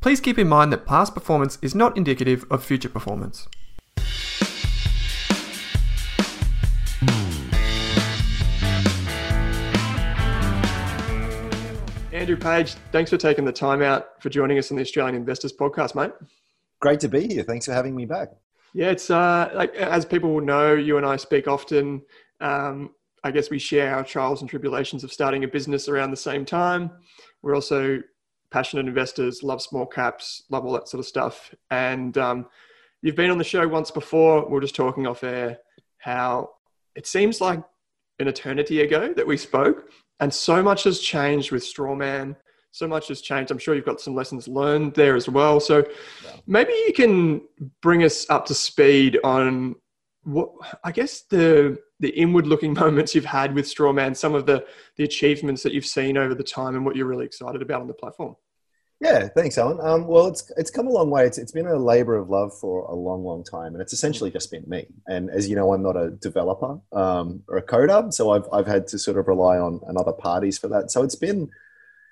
please 0.00 0.20
keep 0.20 0.38
in 0.38 0.48
mind 0.48 0.72
that 0.72 0.86
past 0.86 1.14
performance 1.14 1.58
is 1.62 1.74
not 1.74 1.96
indicative 1.96 2.44
of 2.50 2.64
future 2.64 2.88
performance. 2.88 3.48
Andrew 12.12 12.36
Page, 12.36 12.74
thanks 12.90 13.10
for 13.10 13.16
taking 13.16 13.44
the 13.44 13.52
time 13.52 13.82
out 13.82 14.20
for 14.20 14.30
joining 14.30 14.58
us 14.58 14.70
on 14.70 14.76
the 14.76 14.82
Australian 14.82 15.14
Investors 15.14 15.52
Podcast, 15.52 15.94
mate. 15.94 16.12
Great 16.80 16.98
to 17.00 17.08
be 17.08 17.28
here. 17.28 17.42
Thanks 17.44 17.66
for 17.66 17.72
having 17.72 17.94
me 17.94 18.04
back. 18.04 18.30
Yeah, 18.74 18.90
it's 18.90 19.10
uh, 19.10 19.50
like 19.54 19.74
as 19.76 20.04
people 20.04 20.34
will 20.34 20.40
know, 20.40 20.74
you 20.74 20.96
and 20.96 21.06
I 21.06 21.16
speak 21.16 21.46
often. 21.46 22.02
Um, 22.40 22.90
I 23.22 23.30
guess 23.30 23.48
we 23.48 23.58
share 23.58 23.94
our 23.94 24.04
trials 24.04 24.40
and 24.40 24.50
tribulations 24.50 25.04
of 25.04 25.12
starting 25.12 25.44
a 25.44 25.48
business 25.48 25.88
around 25.88 26.10
the 26.10 26.16
same 26.16 26.44
time. 26.44 26.90
We're 27.42 27.54
also 27.54 28.00
passionate 28.56 28.86
investors, 28.86 29.42
love 29.42 29.60
small 29.60 29.84
caps, 29.84 30.44
love 30.48 30.64
all 30.64 30.72
that 30.72 30.88
sort 30.88 30.98
of 30.98 31.04
stuff. 31.04 31.54
And 31.70 32.16
um, 32.16 32.46
you've 33.02 33.14
been 33.14 33.30
on 33.30 33.36
the 33.36 33.44
show 33.44 33.68
once 33.68 33.90
before. 33.90 34.48
We 34.48 34.56
are 34.56 34.62
just 34.62 34.74
talking 34.74 35.06
off 35.06 35.22
air 35.22 35.58
how 35.98 36.48
it 36.94 37.06
seems 37.06 37.42
like 37.42 37.62
an 38.18 38.28
eternity 38.28 38.80
ago 38.80 39.12
that 39.12 39.26
we 39.26 39.36
spoke, 39.36 39.90
and 40.20 40.32
so 40.32 40.62
much 40.62 40.84
has 40.84 41.00
changed 41.00 41.52
with 41.52 41.64
Strawman. 41.64 42.34
So 42.72 42.88
much 42.88 43.08
has 43.08 43.20
changed. 43.20 43.50
I'm 43.50 43.58
sure 43.58 43.74
you've 43.74 43.84
got 43.84 44.00
some 44.00 44.14
lessons 44.14 44.48
learned 44.48 44.94
there 44.94 45.16
as 45.16 45.28
well. 45.28 45.60
So 45.60 45.84
yeah. 46.24 46.30
maybe 46.46 46.72
you 46.86 46.94
can 46.94 47.42
bring 47.82 48.04
us 48.04 48.24
up 48.30 48.46
to 48.46 48.54
speed 48.54 49.18
on 49.22 49.74
what 50.22 50.50
I 50.82 50.92
guess 50.92 51.24
the 51.28 51.78
the 52.00 52.08
inward 52.08 52.46
looking 52.46 52.72
moments 52.84 53.14
you've 53.14 53.26
had 53.26 53.54
with 53.54 53.66
Strawman, 53.66 54.16
some 54.16 54.34
of 54.34 54.46
the 54.46 54.64
the 54.96 55.04
achievements 55.04 55.62
that 55.62 55.74
you've 55.74 55.84
seen 55.84 56.16
over 56.16 56.34
the 56.34 56.42
time, 56.42 56.74
and 56.74 56.86
what 56.86 56.96
you're 56.96 57.06
really 57.06 57.26
excited 57.26 57.60
about 57.60 57.82
on 57.82 57.86
the 57.86 57.92
platform. 57.92 58.34
Yeah, 59.00 59.28
thanks, 59.28 59.58
Owen. 59.58 59.78
Um, 59.82 60.06
well, 60.06 60.26
it's 60.26 60.50
it's 60.56 60.70
come 60.70 60.86
a 60.86 60.90
long 60.90 61.10
way. 61.10 61.26
It's 61.26 61.36
it's 61.36 61.52
been 61.52 61.66
a 61.66 61.76
labour 61.76 62.16
of 62.16 62.30
love 62.30 62.58
for 62.58 62.84
a 62.86 62.94
long, 62.94 63.24
long 63.24 63.44
time, 63.44 63.74
and 63.74 63.82
it's 63.82 63.92
essentially 63.92 64.30
just 64.30 64.50
been 64.50 64.64
me. 64.66 64.86
And 65.06 65.28
as 65.28 65.50
you 65.50 65.54
know, 65.54 65.74
I'm 65.74 65.82
not 65.82 65.96
a 65.98 66.10
developer 66.12 66.80
um, 66.92 67.42
or 67.46 67.58
a 67.58 67.62
coder, 67.62 68.12
so 68.12 68.30
I've 68.30 68.46
I've 68.50 68.66
had 68.66 68.86
to 68.88 68.98
sort 68.98 69.18
of 69.18 69.28
rely 69.28 69.58
on, 69.58 69.80
on 69.86 69.98
other 69.98 70.14
parties 70.14 70.56
for 70.56 70.68
that. 70.68 70.90
So 70.90 71.02
it's 71.02 71.14
been 71.14 71.50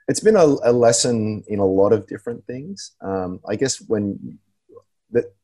it's 0.08 0.20
been 0.20 0.36
a, 0.36 0.44
a 0.44 0.72
lesson 0.72 1.42
in 1.48 1.58
a 1.58 1.64
lot 1.64 1.94
of 1.94 2.06
different 2.06 2.46
things. 2.46 2.92
Um, 3.00 3.40
I 3.48 3.56
guess 3.56 3.80
when 3.80 4.38
that 5.12 5.34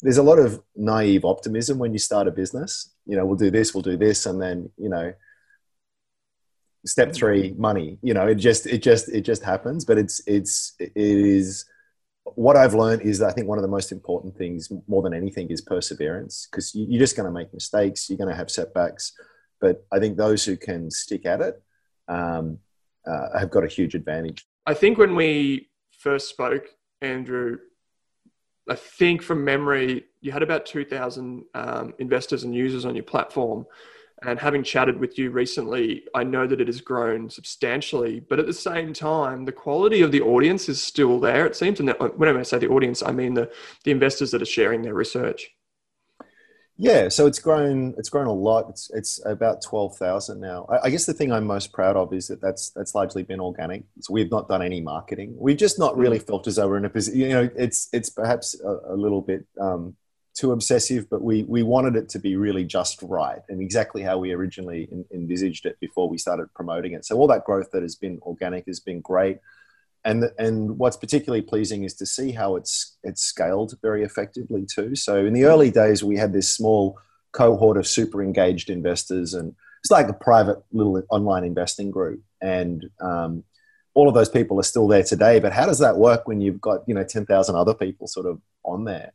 there's 0.00 0.18
a 0.18 0.22
lot 0.24 0.40
of 0.40 0.60
naive 0.74 1.24
optimism 1.24 1.78
when 1.78 1.92
you 1.92 2.00
start 2.00 2.26
a 2.26 2.32
business. 2.32 2.90
You 3.06 3.16
know, 3.16 3.24
we'll 3.24 3.36
do 3.36 3.52
this, 3.52 3.72
we'll 3.72 3.82
do 3.82 3.96
this, 3.96 4.26
and 4.26 4.42
then 4.42 4.68
you 4.76 4.88
know 4.88 5.12
step 6.84 7.08
mm. 7.08 7.14
three 7.14 7.54
money 7.56 7.98
you 8.02 8.12
know 8.12 8.26
it 8.26 8.34
just 8.34 8.66
it 8.66 8.82
just 8.82 9.08
it 9.08 9.22
just 9.22 9.42
happens. 9.42 9.84
But 9.84 9.98
it's 9.98 10.20
it's 10.26 10.74
it 10.78 10.92
is 10.94 11.64
what 12.34 12.56
i've 12.56 12.74
learned 12.74 13.02
is 13.02 13.20
i 13.20 13.32
think 13.32 13.48
one 13.48 13.58
of 13.58 13.62
the 13.62 13.68
most 13.68 13.90
important 13.90 14.36
things 14.36 14.70
more 14.86 15.02
than 15.02 15.12
anything 15.12 15.50
is 15.50 15.60
perseverance 15.60 16.46
because 16.48 16.72
you're 16.72 17.00
just 17.00 17.16
going 17.16 17.26
to 17.26 17.32
make 17.32 17.52
mistakes 17.52 18.08
you're 18.08 18.16
going 18.16 18.30
to 18.30 18.36
have 18.36 18.50
setbacks. 18.50 19.12
But 19.60 19.84
i 19.92 19.98
think 19.98 20.16
those 20.16 20.44
who 20.44 20.56
can 20.56 20.90
stick 20.90 21.26
at 21.26 21.40
it 21.40 21.62
um, 22.08 22.58
uh, 23.06 23.38
have 23.38 23.50
got 23.50 23.64
a 23.64 23.68
huge 23.68 23.94
advantage. 23.94 24.46
I 24.66 24.74
think 24.74 24.98
when 24.98 25.16
we 25.16 25.68
first 25.98 26.28
spoke 26.28 26.66
andrew 27.00 27.58
i 28.68 28.74
think 28.74 29.22
from 29.22 29.44
memory 29.44 30.04
you 30.20 30.30
had 30.32 30.42
about 30.42 30.66
2000 30.66 31.44
um, 31.54 31.94
investors 31.98 32.44
and 32.44 32.54
users 32.54 32.84
on 32.84 32.94
your 32.94 33.04
platform 33.04 33.66
and 34.24 34.38
having 34.38 34.62
chatted 34.62 34.98
with 34.98 35.18
you 35.18 35.30
recently, 35.30 36.04
I 36.14 36.24
know 36.24 36.46
that 36.46 36.60
it 36.60 36.68
has 36.68 36.80
grown 36.80 37.28
substantially. 37.28 38.20
But 38.20 38.38
at 38.38 38.46
the 38.46 38.52
same 38.52 38.92
time, 38.92 39.44
the 39.44 39.52
quality 39.52 40.02
of 40.02 40.12
the 40.12 40.20
audience 40.20 40.68
is 40.68 40.82
still 40.82 41.18
there. 41.20 41.46
It 41.46 41.56
seems, 41.56 41.80
and 41.80 41.90
when 42.16 42.36
I 42.36 42.42
say 42.42 42.58
the 42.58 42.68
audience, 42.68 43.02
I 43.02 43.12
mean 43.12 43.34
the 43.34 43.50
the 43.84 43.90
investors 43.90 44.30
that 44.30 44.42
are 44.42 44.46
sharing 44.46 44.82
their 44.82 44.94
research. 44.94 45.50
Yeah, 46.78 47.10
so 47.10 47.26
it's 47.26 47.38
grown. 47.38 47.94
It's 47.98 48.08
grown 48.08 48.26
a 48.26 48.32
lot. 48.32 48.68
It's 48.70 48.90
it's 48.94 49.24
about 49.26 49.62
twelve 49.62 49.96
thousand 49.96 50.40
now. 50.40 50.66
I, 50.70 50.86
I, 50.86 50.90
guess 50.90 51.04
the 51.04 51.12
thing 51.12 51.30
I'm 51.30 51.46
most 51.46 51.72
proud 51.72 51.96
of 51.96 52.12
is 52.14 52.28
that 52.28 52.40
that's 52.40 52.70
that's 52.70 52.94
largely 52.94 53.22
been 53.22 53.40
organic. 53.40 53.84
So 54.00 54.14
we've 54.14 54.30
not 54.30 54.48
done 54.48 54.62
any 54.62 54.80
marketing. 54.80 55.36
We've 55.38 55.56
just 55.56 55.78
not 55.78 55.96
really 55.96 56.18
mm. 56.18 56.26
felt 56.26 56.46
as 56.46 56.56
though 56.56 56.68
we're 56.68 56.78
in 56.78 56.84
a 56.86 56.90
position. 56.90 57.20
You 57.20 57.28
know, 57.28 57.50
it's 57.54 57.88
it's 57.92 58.08
perhaps 58.08 58.58
a, 58.60 58.94
a 58.94 58.96
little 58.96 59.20
bit 59.20 59.46
um, 59.60 59.94
too 60.34 60.52
obsessive, 60.52 61.08
but 61.10 61.22
we 61.22 61.42
we 61.44 61.62
wanted 61.62 61.96
it 61.96 62.08
to 62.10 62.18
be 62.18 62.36
really 62.36 62.64
just 62.64 63.02
right 63.02 63.40
and 63.48 63.60
exactly 63.60 64.02
how 64.02 64.18
we 64.18 64.32
originally 64.32 64.88
in, 64.90 65.04
envisaged 65.12 65.66
it 65.66 65.78
before 65.80 66.08
we 66.08 66.18
started 66.18 66.52
promoting 66.54 66.92
it. 66.92 67.04
So 67.04 67.16
all 67.16 67.26
that 67.28 67.44
growth 67.44 67.70
that 67.72 67.82
has 67.82 67.96
been 67.96 68.18
organic 68.22 68.66
has 68.66 68.80
been 68.80 69.00
great, 69.00 69.38
and 70.04 70.30
and 70.38 70.78
what's 70.78 70.96
particularly 70.96 71.42
pleasing 71.42 71.84
is 71.84 71.94
to 71.94 72.06
see 72.06 72.32
how 72.32 72.56
it's 72.56 72.96
it's 73.02 73.22
scaled 73.22 73.74
very 73.82 74.02
effectively 74.02 74.64
too. 74.64 74.96
So 74.96 75.24
in 75.24 75.34
the 75.34 75.44
early 75.44 75.70
days, 75.70 76.02
we 76.02 76.16
had 76.16 76.32
this 76.32 76.50
small 76.50 76.98
cohort 77.32 77.76
of 77.76 77.86
super 77.86 78.22
engaged 78.22 78.70
investors, 78.70 79.34
and 79.34 79.54
it's 79.80 79.90
like 79.90 80.08
a 80.08 80.14
private 80.14 80.62
little 80.72 81.02
online 81.10 81.44
investing 81.44 81.90
group, 81.90 82.22
and 82.40 82.88
um, 83.00 83.44
all 83.92 84.08
of 84.08 84.14
those 84.14 84.30
people 84.30 84.58
are 84.58 84.64
still 84.64 84.88
there 84.88 85.02
today. 85.02 85.40
But 85.40 85.52
how 85.52 85.66
does 85.66 85.80
that 85.80 85.98
work 85.98 86.26
when 86.26 86.40
you've 86.40 86.60
got 86.60 86.80
you 86.86 86.94
know 86.94 87.04
ten 87.04 87.26
thousand 87.26 87.56
other 87.56 87.74
people 87.74 88.06
sort 88.06 88.24
of 88.24 88.40
on 88.64 88.84
there? 88.84 89.12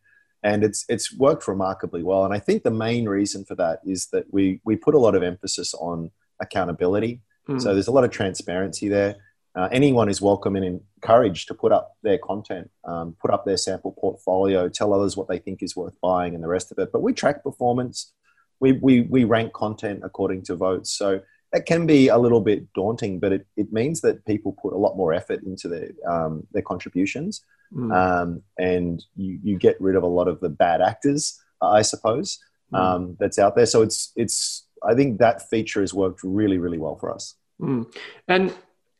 And 0.47 0.63
it's 0.63 0.85
it's 0.87 1.13
worked 1.13 1.45
remarkably 1.47 2.03
well. 2.03 2.23
And 2.23 2.33
I 2.33 2.39
think 2.39 2.63
the 2.63 2.71
main 2.71 3.07
reason 3.09 3.43
for 3.43 3.55
that 3.55 3.81
is 3.85 4.07
that 4.13 4.25
we 4.31 4.61
we 4.63 4.77
put 4.77 4.95
a 4.95 4.97
lot 4.97 5.13
of 5.13 5.21
emphasis 5.21 5.73
on 5.73 6.09
accountability. 6.39 7.19
Mm. 7.49 7.61
So 7.61 7.73
there's 7.73 7.89
a 7.89 7.91
lot 7.91 8.05
of 8.05 8.11
transparency 8.11 8.87
there. 8.87 9.15
Uh, 9.55 9.67
anyone 9.71 10.07
is 10.07 10.21
welcome 10.21 10.55
and 10.55 10.63
encouraged 10.63 11.49
to 11.49 11.53
put 11.53 11.71
up 11.71 11.97
their 12.01 12.19
content, 12.19 12.69
um, 12.85 13.15
put 13.19 13.31
up 13.31 13.43
their 13.43 13.57
sample 13.57 13.91
portfolio, 13.99 14.69
tell 14.69 14.93
others 14.93 15.17
what 15.17 15.27
they 15.27 15.39
think 15.39 15.61
is 15.61 15.75
worth 15.75 15.99
buying, 15.99 16.33
and 16.33 16.43
the 16.43 16.47
rest 16.47 16.71
of 16.71 16.77
it. 16.79 16.91
But 16.93 17.01
we 17.01 17.11
track 17.11 17.43
performance. 17.43 18.13
We 18.61 18.71
we 18.71 19.01
we 19.01 19.25
rank 19.25 19.51
content 19.51 19.99
according 20.03 20.43
to 20.43 20.55
votes. 20.55 20.91
So 20.91 21.21
that 21.53 21.65
can 21.65 21.85
be 21.85 22.09
a 22.09 22.17
little 22.17 22.41
bit 22.41 22.71
daunting, 22.73 23.19
but 23.19 23.31
it, 23.31 23.47
it 23.55 23.71
means 23.71 24.01
that 24.01 24.25
people 24.25 24.57
put 24.61 24.73
a 24.73 24.77
lot 24.77 24.97
more 24.97 25.13
effort 25.13 25.43
into 25.43 25.67
their 25.67 25.89
um, 26.07 26.45
their 26.51 26.61
contributions, 26.61 27.43
mm. 27.73 27.93
um, 27.95 28.41
and 28.57 29.03
you, 29.15 29.39
you 29.43 29.57
get 29.57 29.79
rid 29.79 29.95
of 29.95 30.03
a 30.03 30.07
lot 30.07 30.27
of 30.27 30.39
the 30.41 30.49
bad 30.49 30.81
actors, 30.81 31.41
I 31.61 31.83
suppose, 31.83 32.39
mm. 32.73 32.79
um, 32.79 33.17
that's 33.19 33.39
out 33.39 33.55
there. 33.55 33.65
So 33.65 33.81
it's 33.81 34.11
it's 34.15 34.65
I 34.83 34.93
think 34.93 35.19
that 35.19 35.49
feature 35.49 35.81
has 35.81 35.93
worked 35.93 36.21
really 36.23 36.57
really 36.57 36.77
well 36.77 36.97
for 36.97 37.13
us. 37.13 37.35
Mm. 37.61 37.93
And 38.27 38.53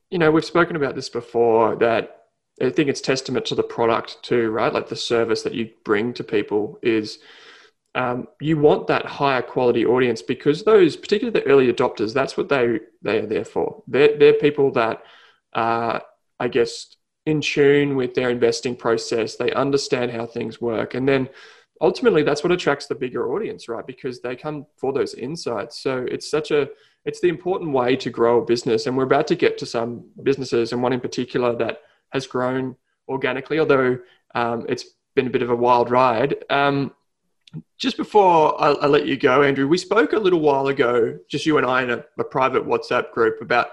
you 0.09 0.17
know 0.17 0.31
we've 0.31 0.45
spoken 0.45 0.75
about 0.75 0.95
this 0.95 1.09
before 1.09 1.75
that 1.77 2.17
I 2.61 2.69
think 2.69 2.89
it's 2.89 3.01
testament 3.01 3.45
to 3.47 3.55
the 3.55 3.63
product 3.63 4.23
too, 4.23 4.49
right? 4.49 4.73
Like 4.73 4.87
the 4.87 4.95
service 4.95 5.43
that 5.43 5.53
you 5.53 5.69
bring 5.83 6.13
to 6.13 6.23
people 6.23 6.79
is 6.81 7.19
um, 7.95 8.27
you 8.39 8.57
want 8.57 8.87
that 8.87 9.05
higher 9.05 9.41
quality 9.41 9.85
audience 9.85 10.21
because 10.21 10.63
those, 10.63 10.95
particularly 10.95 11.39
the 11.39 11.47
early 11.47 11.71
adopters, 11.71 12.13
that's 12.13 12.37
what 12.37 12.49
they 12.49 12.79
they 13.01 13.19
are 13.19 13.25
there 13.25 13.45
for. 13.45 13.83
They're, 13.87 14.17
they're 14.17 14.33
people 14.33 14.71
that 14.73 15.03
are, 15.53 16.03
I 16.39 16.47
guess, 16.47 16.95
in 17.25 17.41
tune 17.41 17.95
with 17.95 18.13
their 18.13 18.29
investing 18.29 18.75
process. 18.75 19.35
They 19.35 19.51
understand 19.51 20.11
how 20.11 20.25
things 20.25 20.61
work, 20.61 20.93
and 20.93 21.07
then 21.07 21.29
ultimately 21.81 22.23
that's 22.23 22.43
what 22.43 22.51
attracts 22.51 22.87
the 22.87 22.95
bigger 22.95 23.33
audience, 23.33 23.67
right? 23.67 23.85
Because 23.85 24.21
they 24.21 24.35
come 24.35 24.65
for 24.77 24.93
those 24.93 25.13
insights. 25.13 25.81
So 25.81 26.05
it's 26.09 26.29
such 26.29 26.51
a 26.51 26.69
it's 27.05 27.21
the 27.21 27.29
important 27.29 27.71
way 27.71 27.95
to 27.95 28.09
grow 28.09 28.41
a 28.41 28.45
business, 28.45 28.85
and 28.85 28.95
we're 28.95 29.03
about 29.03 29.27
to 29.27 29.35
get 29.35 29.57
to 29.59 29.65
some 29.65 30.05
businesses, 30.23 30.71
and 30.71 30.83
one 30.83 30.93
in 30.93 30.99
particular 30.99 31.55
that 31.55 31.81
has 32.11 32.27
grown 32.27 32.75
organically, 33.07 33.59
although 33.59 33.97
um, 34.35 34.65
it's 34.69 34.85
been 35.15 35.27
a 35.27 35.31
bit 35.31 35.41
of 35.41 35.49
a 35.49 35.55
wild 35.55 35.89
ride. 35.89 36.35
Um, 36.49 36.93
just 37.77 37.97
before 37.97 38.61
I, 38.61 38.71
I, 38.71 38.87
let 38.87 39.05
you 39.05 39.17
go, 39.17 39.43
Andrew, 39.43 39.67
we 39.67 39.77
spoke 39.77 40.13
a 40.13 40.19
little 40.19 40.39
while 40.39 40.67
ago, 40.67 41.17
just 41.29 41.45
you 41.45 41.57
and 41.57 41.65
I 41.65 41.83
in 41.83 41.91
a, 41.91 42.03
a 42.17 42.23
private 42.23 42.65
WhatsApp 42.65 43.11
group 43.11 43.41
about 43.41 43.67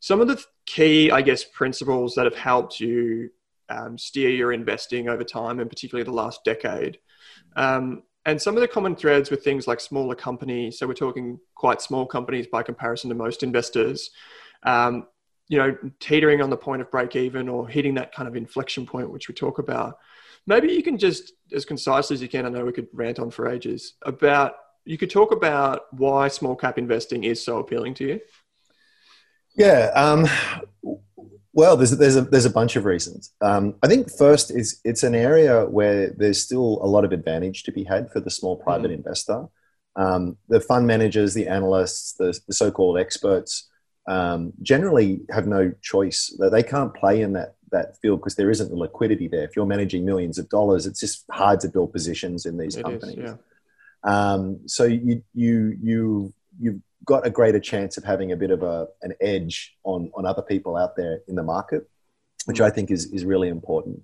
some 0.00 0.20
of 0.20 0.28
the 0.28 0.42
key, 0.66 1.10
I 1.10 1.22
guess, 1.22 1.44
principles 1.44 2.14
that 2.14 2.24
have 2.24 2.34
helped 2.34 2.80
you 2.80 3.30
um, 3.68 3.96
steer 3.96 4.30
your 4.30 4.52
investing 4.52 5.08
over 5.08 5.24
time, 5.24 5.60
and 5.60 5.70
particularly 5.70 6.04
the 6.04 6.12
last 6.12 6.44
decade. 6.44 6.98
Um, 7.56 8.02
and 8.26 8.40
some 8.40 8.56
of 8.56 8.60
the 8.60 8.68
common 8.68 8.96
threads 8.96 9.30
were 9.30 9.36
things 9.36 9.66
like 9.66 9.80
smaller 9.80 10.14
companies, 10.14 10.78
so 10.78 10.86
we're 10.86 10.94
talking 10.94 11.38
quite 11.54 11.82
small 11.82 12.06
companies 12.06 12.46
by 12.46 12.62
comparison 12.62 13.08
to 13.10 13.14
most 13.14 13.42
investors, 13.42 14.10
um, 14.62 15.06
you 15.48 15.58
know, 15.58 15.76
teetering 16.00 16.40
on 16.40 16.48
the 16.48 16.56
point 16.56 16.80
of 16.80 16.90
break 16.90 17.16
even 17.16 17.48
or 17.48 17.68
hitting 17.68 17.94
that 17.94 18.14
kind 18.14 18.26
of 18.26 18.36
inflection 18.36 18.86
point, 18.86 19.10
which 19.10 19.28
we 19.28 19.34
talk 19.34 19.58
about. 19.58 19.98
Maybe 20.46 20.72
you 20.72 20.82
can 20.82 20.98
just, 20.98 21.32
as 21.52 21.64
concisely 21.64 22.14
as 22.14 22.22
you 22.22 22.28
can, 22.28 22.46
I 22.46 22.48
know 22.48 22.64
we 22.64 22.72
could 22.72 22.88
rant 22.92 23.18
on 23.18 23.30
for 23.30 23.48
ages, 23.48 23.94
about, 24.02 24.54
you 24.84 24.98
could 24.98 25.10
talk 25.10 25.32
about 25.32 25.82
why 25.92 26.28
small 26.28 26.54
cap 26.56 26.78
investing 26.78 27.24
is 27.24 27.42
so 27.42 27.58
appealing 27.58 27.94
to 27.94 28.04
you. 28.04 28.20
Yeah. 29.56 29.90
Um, 29.94 30.26
well, 31.52 31.76
there's 31.76 31.92
there's 31.92 32.16
a 32.16 32.22
there's 32.22 32.44
a 32.44 32.50
bunch 32.50 32.74
of 32.74 32.84
reasons. 32.84 33.32
Um, 33.40 33.76
I 33.82 33.86
think 33.86 34.10
first 34.10 34.50
is 34.50 34.80
it's 34.84 35.04
an 35.04 35.14
area 35.14 35.64
where 35.66 36.10
there's 36.10 36.42
still 36.42 36.80
a 36.82 36.86
lot 36.86 37.04
of 37.04 37.12
advantage 37.12 37.62
to 37.62 37.72
be 37.72 37.84
had 37.84 38.10
for 38.10 38.18
the 38.18 38.30
small 38.30 38.56
private 38.56 38.90
mm. 38.90 38.94
investor. 38.94 39.46
Um, 39.96 40.36
the 40.48 40.60
fund 40.60 40.88
managers, 40.88 41.34
the 41.34 41.46
analysts, 41.46 42.14
the, 42.14 42.36
the 42.48 42.52
so-called 42.52 42.98
experts 42.98 43.70
um, 44.08 44.52
generally 44.60 45.20
have 45.30 45.46
no 45.46 45.72
choice. 45.80 46.36
They 46.38 46.64
can't 46.64 46.92
play 46.92 47.22
in 47.22 47.34
that 47.34 47.53
that 47.70 47.96
field 48.00 48.20
because 48.20 48.36
there 48.36 48.50
isn't 48.50 48.70
the 48.70 48.76
liquidity 48.76 49.28
there. 49.28 49.44
If 49.44 49.56
you're 49.56 49.66
managing 49.66 50.04
millions 50.04 50.38
of 50.38 50.48
dollars, 50.48 50.86
it's 50.86 51.00
just 51.00 51.24
hard 51.30 51.60
to 51.60 51.68
build 51.68 51.92
positions 51.92 52.46
in 52.46 52.56
these 52.56 52.76
it 52.76 52.84
companies. 52.84 53.18
Is, 53.18 53.24
yeah. 53.24 53.36
Um, 54.04 54.60
so 54.66 54.84
you 54.84 55.22
you 55.34 55.76
you 55.80 56.34
you've 56.60 56.80
got 57.04 57.26
a 57.26 57.30
greater 57.30 57.60
chance 57.60 57.96
of 57.96 58.04
having 58.04 58.32
a 58.32 58.36
bit 58.36 58.50
of 58.50 58.62
a, 58.62 58.88
an 59.02 59.14
edge 59.20 59.76
on, 59.84 60.10
on 60.14 60.26
other 60.26 60.42
people 60.42 60.76
out 60.76 60.96
there 60.96 61.20
in 61.28 61.34
the 61.34 61.42
market, 61.42 61.88
which 62.46 62.60
I 62.60 62.70
think 62.70 62.90
is, 62.90 63.06
is 63.12 63.24
really 63.24 63.48
important. 63.48 64.02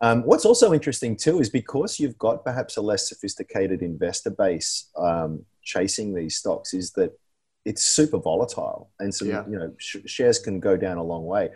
Um, 0.00 0.22
what's 0.22 0.44
also 0.44 0.72
interesting 0.72 1.16
too 1.16 1.40
is 1.40 1.50
because 1.50 2.00
you've 2.00 2.18
got 2.18 2.44
perhaps 2.44 2.76
a 2.76 2.80
less 2.80 3.08
sophisticated 3.08 3.82
investor 3.82 4.30
base 4.30 4.88
um, 4.96 5.44
chasing 5.62 6.14
these 6.14 6.36
stocks, 6.36 6.72
is 6.72 6.92
that 6.92 7.18
it's 7.66 7.84
super 7.84 8.18
volatile, 8.18 8.90
and 8.98 9.14
so 9.14 9.26
yeah. 9.26 9.44
you 9.46 9.58
know 9.58 9.74
sh- 9.76 9.98
shares 10.06 10.38
can 10.38 10.58
go 10.58 10.76
down 10.78 10.96
a 10.96 11.02
long 11.02 11.26
way. 11.26 11.50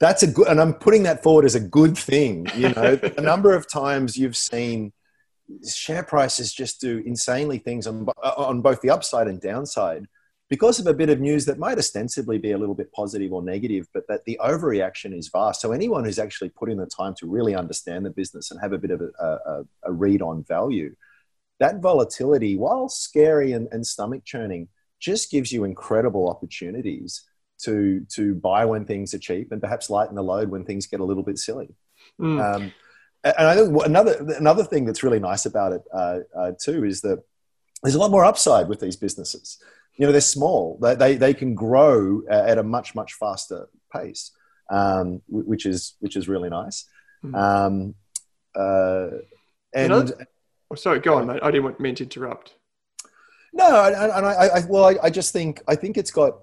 That's 0.00 0.22
a 0.22 0.26
good, 0.26 0.48
and 0.48 0.60
I'm 0.60 0.74
putting 0.74 1.04
that 1.04 1.22
forward 1.22 1.44
as 1.44 1.54
a 1.54 1.60
good 1.60 1.96
thing. 1.96 2.46
You 2.56 2.70
know, 2.70 2.98
a 3.16 3.20
number 3.20 3.54
of 3.54 3.68
times 3.68 4.16
you've 4.16 4.36
seen 4.36 4.92
share 5.68 6.02
prices 6.02 6.52
just 6.52 6.80
do 6.80 7.02
insanely 7.04 7.58
things 7.58 7.86
on 7.86 8.06
on 8.22 8.62
both 8.62 8.80
the 8.80 8.90
upside 8.90 9.28
and 9.28 9.40
downside 9.40 10.06
because 10.50 10.78
of 10.78 10.86
a 10.86 10.94
bit 10.94 11.08
of 11.08 11.20
news 11.20 11.46
that 11.46 11.58
might 11.58 11.78
ostensibly 11.78 12.38
be 12.38 12.52
a 12.52 12.58
little 12.58 12.74
bit 12.74 12.92
positive 12.92 13.32
or 13.32 13.42
negative, 13.42 13.88
but 13.94 14.06
that 14.08 14.24
the 14.24 14.38
overreaction 14.42 15.16
is 15.16 15.28
vast. 15.28 15.60
So 15.60 15.72
anyone 15.72 16.04
who's 16.04 16.18
actually 16.18 16.50
put 16.50 16.70
in 16.70 16.76
the 16.78 16.86
time 16.86 17.14
to 17.18 17.26
really 17.26 17.54
understand 17.54 18.04
the 18.04 18.10
business 18.10 18.50
and 18.50 18.60
have 18.60 18.72
a 18.72 18.78
bit 18.78 18.90
of 18.90 19.00
a, 19.00 19.24
a, 19.24 19.64
a 19.84 19.92
read 19.92 20.20
on 20.20 20.44
value, 20.44 20.94
that 21.60 21.80
volatility, 21.80 22.56
while 22.56 22.88
scary 22.88 23.52
and, 23.52 23.68
and 23.72 23.86
stomach 23.86 24.24
churning, 24.24 24.68
just 25.00 25.30
gives 25.30 25.50
you 25.50 25.64
incredible 25.64 26.28
opportunities 26.28 27.22
to 27.64 28.06
to 28.10 28.34
buy 28.34 28.64
when 28.64 28.84
things 28.84 29.14
are 29.14 29.18
cheap 29.18 29.52
and 29.52 29.60
perhaps 29.60 29.90
lighten 29.90 30.14
the 30.14 30.22
load 30.22 30.50
when 30.50 30.64
things 30.64 30.86
get 30.86 31.00
a 31.00 31.04
little 31.04 31.22
bit 31.22 31.38
silly. 31.38 31.74
Mm. 32.20 32.54
Um, 32.54 32.72
and 33.24 33.48
I 33.48 33.56
think 33.56 33.86
another 33.86 34.34
another 34.38 34.64
thing 34.64 34.84
that's 34.84 35.02
really 35.02 35.20
nice 35.20 35.46
about 35.46 35.72
it 35.72 35.82
uh, 35.92 36.18
uh, 36.36 36.52
too 36.60 36.84
is 36.84 37.00
that 37.02 37.22
there's 37.82 37.94
a 37.94 37.98
lot 37.98 38.10
more 38.10 38.24
upside 38.24 38.68
with 38.68 38.80
these 38.80 38.96
businesses 38.96 39.58
you 39.96 40.06
know 40.06 40.12
they're 40.12 40.20
small 40.20 40.78
they, 40.80 40.94
they, 40.94 41.16
they 41.16 41.34
can 41.34 41.54
grow 41.54 42.22
at 42.28 42.58
a 42.58 42.62
much 42.62 42.94
much 42.94 43.14
faster 43.14 43.68
pace 43.92 44.32
um, 44.70 45.22
which 45.28 45.66
is 45.66 45.94
which 46.00 46.16
is 46.16 46.28
really 46.28 46.50
nice 46.50 46.86
mm-hmm. 47.24 47.34
um, 47.34 47.94
uh, 48.56 49.18
and 49.74 49.88
know, 49.90 50.06
oh, 50.70 50.74
sorry 50.74 50.98
go 50.98 51.14
on 51.14 51.26
mate 51.26 51.40
i 51.42 51.50
didn't 51.50 51.80
mean 51.80 51.94
to 51.94 52.04
interrupt 52.04 52.54
no 53.52 53.84
and, 53.84 53.94
and 53.94 54.26
I, 54.26 54.48
I, 54.56 54.64
well 54.68 54.84
I, 54.84 54.96
I, 55.04 55.10
just 55.10 55.32
think 55.32 55.62
i 55.68 55.74
think 55.74 55.96
it's 55.96 56.10
got 56.10 56.38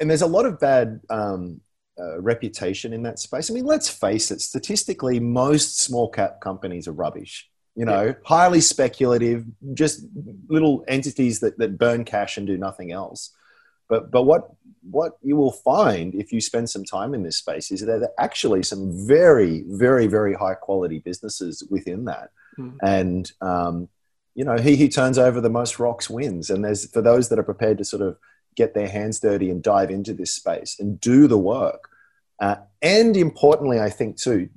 and 0.00 0.08
there's 0.08 0.22
a 0.22 0.26
lot 0.26 0.46
of 0.46 0.58
bad 0.60 1.00
um, 1.10 1.60
uh, 1.98 2.20
reputation 2.20 2.92
in 2.92 3.02
that 3.02 3.18
space 3.18 3.50
i 3.50 3.54
mean 3.54 3.64
let's 3.64 3.88
face 3.88 4.30
it 4.30 4.40
statistically 4.40 5.18
most 5.18 5.80
small 5.80 6.08
cap 6.08 6.40
companies 6.40 6.86
are 6.86 6.92
rubbish 6.92 7.48
you 7.76 7.84
know, 7.84 8.06
yeah. 8.06 8.12
highly 8.24 8.62
speculative, 8.62 9.44
just 9.74 10.00
little 10.48 10.82
entities 10.88 11.40
that, 11.40 11.58
that 11.58 11.76
burn 11.78 12.04
cash 12.04 12.38
and 12.38 12.46
do 12.46 12.56
nothing 12.56 12.90
else. 12.90 13.34
But 13.88 14.10
but 14.10 14.22
what 14.22 14.50
what 14.90 15.18
you 15.22 15.36
will 15.36 15.52
find 15.52 16.14
if 16.14 16.32
you 16.32 16.40
spend 16.40 16.70
some 16.70 16.84
time 16.84 17.12
in 17.12 17.22
this 17.22 17.36
space 17.36 17.70
is 17.70 17.80
that 17.80 17.86
there 17.86 18.08
are 18.08 18.24
actually 18.24 18.62
some 18.62 19.06
very 19.06 19.62
very 19.68 20.06
very 20.06 20.32
high 20.32 20.54
quality 20.54 21.00
businesses 21.00 21.62
within 21.70 22.06
that, 22.06 22.30
mm. 22.58 22.76
and 22.82 23.30
um, 23.42 23.88
you 24.34 24.44
know 24.44 24.56
he 24.56 24.76
who 24.76 24.88
turns 24.88 25.18
over 25.18 25.40
the 25.42 25.50
most 25.50 25.78
rocks 25.78 26.08
wins. 26.08 26.48
And 26.48 26.64
there's 26.64 26.90
for 26.90 27.02
those 27.02 27.28
that 27.28 27.38
are 27.38 27.44
prepared 27.44 27.78
to 27.78 27.84
sort 27.84 28.02
of 28.02 28.16
get 28.56 28.74
their 28.74 28.88
hands 28.88 29.20
dirty 29.20 29.50
and 29.50 29.62
dive 29.62 29.90
into 29.90 30.12
this 30.12 30.34
space 30.34 30.76
and 30.80 31.00
do 31.00 31.28
the 31.28 31.38
work. 31.38 31.88
Uh, 32.40 32.56
and 32.82 33.16
importantly, 33.16 33.80
I 33.80 33.90
think 33.90 34.16
too, 34.16 34.48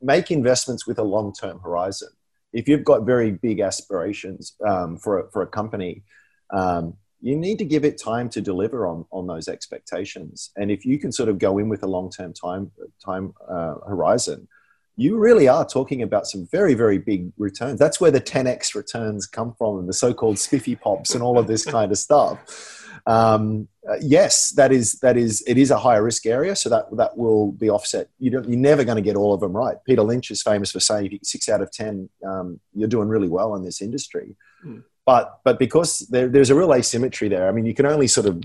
make 0.00 0.30
investments 0.30 0.86
with 0.86 0.98
a 0.98 1.04
long 1.04 1.32
term 1.32 1.60
horizon. 1.60 2.08
If 2.52 2.68
you've 2.68 2.84
got 2.84 3.04
very 3.04 3.30
big 3.30 3.60
aspirations 3.60 4.54
um, 4.66 4.96
for, 4.98 5.20
a, 5.20 5.30
for 5.30 5.42
a 5.42 5.46
company, 5.46 6.02
um, 6.50 6.94
you 7.20 7.36
need 7.36 7.58
to 7.58 7.64
give 7.64 7.84
it 7.84 8.02
time 8.02 8.28
to 8.30 8.40
deliver 8.40 8.86
on, 8.86 9.06
on 9.12 9.26
those 9.26 9.48
expectations. 9.48 10.50
And 10.56 10.70
if 10.70 10.84
you 10.84 10.98
can 10.98 11.12
sort 11.12 11.28
of 11.28 11.38
go 11.38 11.58
in 11.58 11.68
with 11.68 11.82
a 11.82 11.86
long 11.86 12.10
term 12.10 12.32
time, 12.32 12.72
time 13.04 13.32
uh, 13.48 13.74
horizon, 13.86 14.48
you 14.96 15.16
really 15.16 15.48
are 15.48 15.66
talking 15.66 16.02
about 16.02 16.26
some 16.26 16.46
very, 16.50 16.74
very 16.74 16.98
big 16.98 17.32
returns. 17.38 17.78
That's 17.78 18.00
where 18.00 18.10
the 18.10 18.20
10x 18.20 18.74
returns 18.74 19.26
come 19.26 19.54
from 19.54 19.78
and 19.78 19.88
the 19.88 19.94
so 19.94 20.12
called 20.12 20.38
spiffy 20.38 20.76
pops 20.76 21.14
and 21.14 21.22
all 21.22 21.38
of 21.38 21.46
this 21.46 21.64
kind 21.64 21.90
of 21.90 21.98
stuff 21.98 22.81
um, 23.06 23.68
uh, 23.88 23.96
yes, 24.00 24.50
that 24.50 24.70
is 24.70 25.00
that 25.00 25.16
is 25.16 25.42
it 25.46 25.58
is 25.58 25.70
a 25.70 25.78
higher 25.78 26.02
risk 26.02 26.24
area, 26.26 26.54
so 26.54 26.68
that 26.68 26.96
that 26.96 27.16
will 27.16 27.52
be 27.52 27.68
offset. 27.68 28.08
You 28.18 28.30
don't, 28.30 28.48
you're 28.48 28.58
never 28.58 28.84
going 28.84 28.96
to 28.96 29.02
get 29.02 29.16
all 29.16 29.34
of 29.34 29.40
them 29.40 29.52
right. 29.52 29.76
Peter 29.84 30.02
Lynch 30.02 30.30
is 30.30 30.42
famous 30.42 30.70
for 30.70 30.80
saying 30.80 31.06
if 31.06 31.12
you 31.12 31.18
get 31.18 31.26
six 31.26 31.48
out 31.48 31.62
of 31.62 31.72
ten, 31.72 32.08
um, 32.24 32.60
you're 32.74 32.88
doing 32.88 33.08
really 33.08 33.28
well 33.28 33.54
in 33.56 33.64
this 33.64 33.82
industry. 33.82 34.36
Mm. 34.64 34.84
But 35.04 35.40
but 35.44 35.58
because 35.58 36.00
there, 36.10 36.28
there's 36.28 36.50
a 36.50 36.54
real 36.54 36.72
asymmetry 36.72 37.28
there. 37.28 37.48
I 37.48 37.52
mean, 37.52 37.66
you 37.66 37.74
can 37.74 37.86
only 37.86 38.06
sort 38.06 38.26
of 38.26 38.42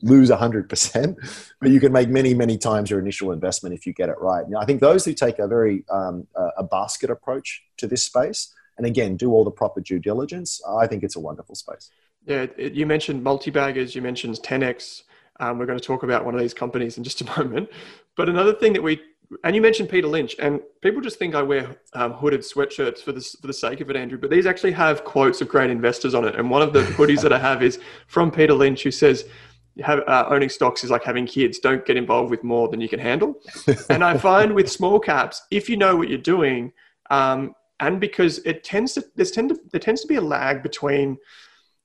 lose 0.00 0.30
100%, 0.30 1.50
but 1.60 1.70
you 1.70 1.80
can 1.80 1.92
make 1.92 2.08
many, 2.08 2.32
many 2.32 2.56
times 2.56 2.88
your 2.88 3.00
initial 3.00 3.32
investment 3.32 3.74
if 3.74 3.84
you 3.84 3.92
get 3.92 4.08
it 4.08 4.16
right. 4.20 4.48
Now, 4.48 4.60
I 4.60 4.64
think 4.64 4.80
those 4.80 5.04
who 5.04 5.12
take 5.12 5.40
a 5.40 5.48
very 5.48 5.84
um, 5.90 6.26
a 6.56 6.62
basket 6.62 7.10
approach 7.10 7.64
to 7.78 7.88
this 7.88 8.04
space, 8.04 8.54
and 8.76 8.86
again, 8.86 9.16
do 9.16 9.32
all 9.32 9.42
the 9.42 9.50
proper 9.50 9.80
due 9.80 9.98
diligence, 9.98 10.62
I 10.68 10.86
think 10.86 11.02
it's 11.02 11.16
a 11.16 11.20
wonderful 11.20 11.56
space. 11.56 11.90
Yeah, 12.28 12.46
it, 12.58 12.74
you 12.74 12.84
mentioned 12.84 13.24
multi-baggers, 13.24 13.94
you 13.94 14.02
mentioned 14.02 14.34
10x. 14.36 15.04
Um, 15.40 15.58
we're 15.58 15.66
going 15.66 15.78
to 15.78 15.84
talk 15.84 16.02
about 16.02 16.26
one 16.26 16.34
of 16.34 16.40
these 16.40 16.52
companies 16.52 16.98
in 16.98 17.04
just 17.04 17.22
a 17.22 17.24
moment. 17.38 17.70
But 18.16 18.28
another 18.28 18.52
thing 18.52 18.74
that 18.74 18.82
we, 18.82 19.00
and 19.44 19.56
you 19.56 19.62
mentioned 19.62 19.88
Peter 19.88 20.06
Lynch, 20.06 20.36
and 20.38 20.60
people 20.82 21.00
just 21.00 21.18
think 21.18 21.34
I 21.34 21.40
wear 21.40 21.76
um, 21.94 22.12
hooded 22.12 22.40
sweatshirts 22.40 22.98
for, 22.98 23.12
this, 23.12 23.34
for 23.40 23.46
the 23.46 23.52
sake 23.52 23.80
of 23.80 23.88
it, 23.88 23.96
Andrew. 23.96 24.18
But 24.18 24.28
these 24.28 24.44
actually 24.44 24.72
have 24.72 25.04
quotes 25.04 25.40
of 25.40 25.48
great 25.48 25.70
investors 25.70 26.14
on 26.14 26.26
it. 26.26 26.36
And 26.36 26.50
one 26.50 26.60
of 26.60 26.74
the 26.74 26.82
hoodies 26.82 27.22
that 27.22 27.32
I 27.32 27.38
have 27.38 27.62
is 27.62 27.80
from 28.08 28.30
Peter 28.30 28.52
Lynch, 28.52 28.82
who 28.82 28.90
says, 28.90 29.24
have, 29.82 30.00
uh, 30.06 30.26
owning 30.28 30.50
stocks 30.50 30.84
is 30.84 30.90
like 30.90 31.04
having 31.04 31.24
kids. 31.24 31.60
Don't 31.60 31.86
get 31.86 31.96
involved 31.96 32.30
with 32.30 32.44
more 32.44 32.68
than 32.68 32.80
you 32.80 32.90
can 32.90 33.00
handle. 33.00 33.40
and 33.88 34.04
I 34.04 34.18
find 34.18 34.54
with 34.54 34.70
small 34.70 35.00
caps, 35.00 35.42
if 35.50 35.70
you 35.70 35.78
know 35.78 35.96
what 35.96 36.10
you're 36.10 36.18
doing, 36.18 36.72
um, 37.08 37.54
and 37.80 38.00
because 38.00 38.38
it 38.40 38.64
tends 38.64 38.94
to, 38.94 39.02
tend 39.24 39.50
to 39.50 39.60
there 39.70 39.80
tends 39.80 40.02
to 40.02 40.08
be 40.08 40.16
a 40.16 40.20
lag 40.20 40.64
between 40.64 41.16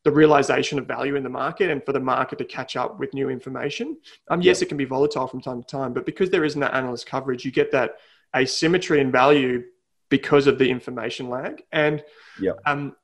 the 0.04 0.12
realization 0.12 0.78
of 0.78 0.86
value 0.86 1.16
in 1.16 1.24
the 1.24 1.30
market 1.30 1.70
and 1.70 1.84
for 1.86 1.94
the 1.94 2.00
market 2.00 2.38
to 2.38 2.46
catch 2.46 2.76
up 2.76 3.00
with 3.00 3.14
new 3.14 3.30
information. 3.30 3.98
Um, 4.30 4.42
yes, 4.42 4.62
it 4.62 4.68
can 4.68 4.78
be 4.78 4.86
volatile 4.86 5.28
from 5.28 5.42
time 5.42 5.62
to 5.62 5.68
time, 5.68 5.94
but 5.94 6.06
because 6.06 6.30
there 6.30 6.44
isn't 6.44 6.60
that 6.60 6.74
analyst 6.74 7.06
coverage, 7.06 7.46
you 7.46 7.52
get 7.52 7.72
that 7.72 7.96
asymmetry 8.36 9.00
in 9.00 9.12
value 9.12 9.64
because 10.10 10.46
of 10.46 10.60
the 10.60 10.70
information 10.70 11.30
lag. 11.30 11.64
And 11.72 12.04
yep. 12.40 12.60
um, 12.66 12.96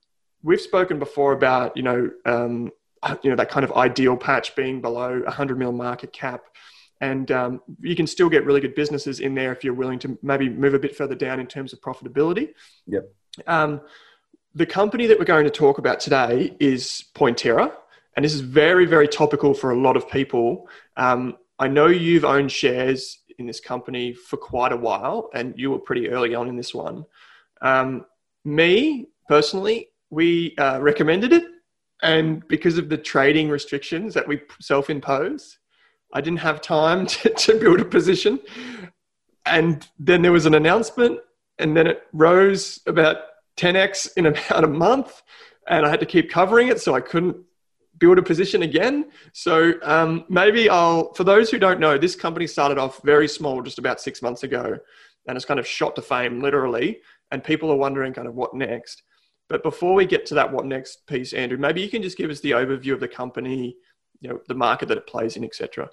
we've 0.44 0.62
spoken 0.62 1.00
before 1.00 1.34
about 1.34 1.78
you 1.78 1.84
know 1.84 2.12
um, 2.26 2.72
you 3.24 3.30
know 3.30 3.36
that 3.36 3.50
kind 3.50 3.64
of 3.64 3.72
ideal 3.74 4.18
patch 4.18 4.56
being 4.56 4.82
below 4.82 5.22
100 5.22 5.58
mil 5.58 5.72
market 5.72 6.12
cap. 6.12 6.44
And 7.02 7.32
um, 7.32 7.62
you 7.80 7.96
can 7.96 8.08
still 8.08 8.28
get 8.28 8.46
really 8.46 8.60
good 8.60 8.76
businesses 8.76 9.22
in 9.22 9.34
there 9.34 9.54
if 9.54 9.64
you're 9.64 9.74
willing 9.74 10.00
to 10.00 10.20
maybe 10.22 10.50
move 10.50 10.74
a 10.74 10.80
bit 10.80 10.98
further 10.98 11.16
down 11.16 11.40
in 11.40 11.48
terms 11.48 11.72
of 11.72 11.80
profitability. 11.80 12.50
Yep. 12.88 13.10
The 14.60 14.66
company 14.66 15.08
that 15.08 15.18
we're 15.18 15.24
going 15.24 15.46
to 15.46 15.50
talk 15.50 15.78
about 15.78 16.02
today 16.02 16.54
is 16.60 17.06
Pointerra, 17.16 17.72
and 18.18 18.26
this 18.26 18.34
is 18.34 18.42
very, 18.42 18.86
very 18.86 19.08
topical 19.08 19.54
for 19.54 19.72
a 19.72 19.80
lot 19.80 19.96
of 19.96 20.10
people. 20.10 20.68
Um, 20.98 21.38
I 21.60 21.70
know 21.70 21.88
you've 21.88 22.26
owned 22.26 22.52
shares 22.52 23.20
in 23.38 23.46
this 23.48 23.62
company 23.62 24.14
for 24.14 24.36
quite 24.36 24.74
a 24.74 24.76
while, 24.76 25.30
and 25.34 25.54
you 25.58 25.72
were 25.72 25.80
pretty 25.80 26.10
early 26.10 26.36
on 26.36 26.50
in 26.50 26.58
this 26.58 26.74
one. 26.74 27.06
Um, 27.62 28.06
me 28.44 29.08
personally, 29.30 29.92
we 30.10 30.58
uh, 30.58 30.80
recommended 30.82 31.32
it, 31.32 31.46
and 32.04 32.46
because 32.50 32.78
of 32.78 32.90
the 32.90 32.98
trading 32.98 33.48
restrictions 33.48 34.14
that 34.14 34.28
we 34.28 34.42
self-impose, 34.60 35.58
I 36.12 36.20
didn't 36.20 36.40
have 36.40 36.60
time 36.60 37.06
to, 37.14 37.30
to 37.30 37.58
build 37.58 37.80
a 37.80 37.86
position. 37.86 38.42
And 39.46 39.88
then 39.98 40.22
there 40.22 40.34
was 40.34 40.46
an 40.46 40.56
announcement, 40.56 41.22
and 41.60 41.78
then 41.78 41.88
it 41.88 42.04
rose 42.12 42.82
about 42.88 43.20
10x 43.60 44.10
in 44.18 44.26
about 44.28 44.64
a 44.64 44.68
month, 44.68 45.22
and 45.68 45.86
I 45.86 45.90
had 45.90 46.00
to 46.00 46.06
keep 46.06 46.30
covering 46.30 46.70
it, 46.70 46.82
so 46.82 46.96
I 46.96 47.02
couldn't 47.02 47.38
build 48.00 48.18
a 48.18 48.24
position 48.24 48.64
again. 48.64 49.12
So 49.34 49.74
um, 49.84 50.26
maybe 50.30 50.70
I'll, 50.70 51.14
for 51.14 51.24
those 51.24 51.52
who 51.52 51.60
don't 51.60 51.80
know, 51.80 51.98
this 51.98 52.16
company 52.16 52.48
started 52.48 52.78
off 52.78 53.02
very 53.04 53.28
small, 53.28 53.62
just 53.62 53.78
about 53.78 54.00
six 54.00 54.22
months 54.22 54.44
ago. 54.44 54.78
and 55.28 55.36
it's 55.36 55.46
kind 55.46 55.60
of 55.60 55.68
shot 55.68 55.96
to 55.96 56.02
fame 56.02 56.42
literally, 56.42 57.00
and 57.32 57.44
people 57.44 57.70
are 57.72 57.76
wondering 57.76 58.14
kind 58.14 58.28
of 58.28 58.36
what 58.36 58.54
next. 58.54 59.04
But 59.50 59.64
before 59.64 59.94
we 59.94 60.06
get 60.06 60.26
to 60.28 60.36
that 60.36 60.52
what 60.52 60.66
next 60.66 61.06
piece, 61.08 61.34
Andrew, 61.34 61.58
maybe 61.58 61.82
you 61.82 61.90
can 61.90 62.02
just 62.02 62.18
give 62.18 62.30
us 62.30 62.40
the 62.40 62.52
overview 62.52 62.94
of 62.94 63.00
the 63.00 63.08
company, 63.08 63.76
you 64.22 64.30
know, 64.30 64.40
the 64.48 64.54
market 64.54 64.88
that 64.88 64.98
it 64.98 65.08
plays 65.08 65.36
in, 65.36 65.44
etc. 65.44 65.90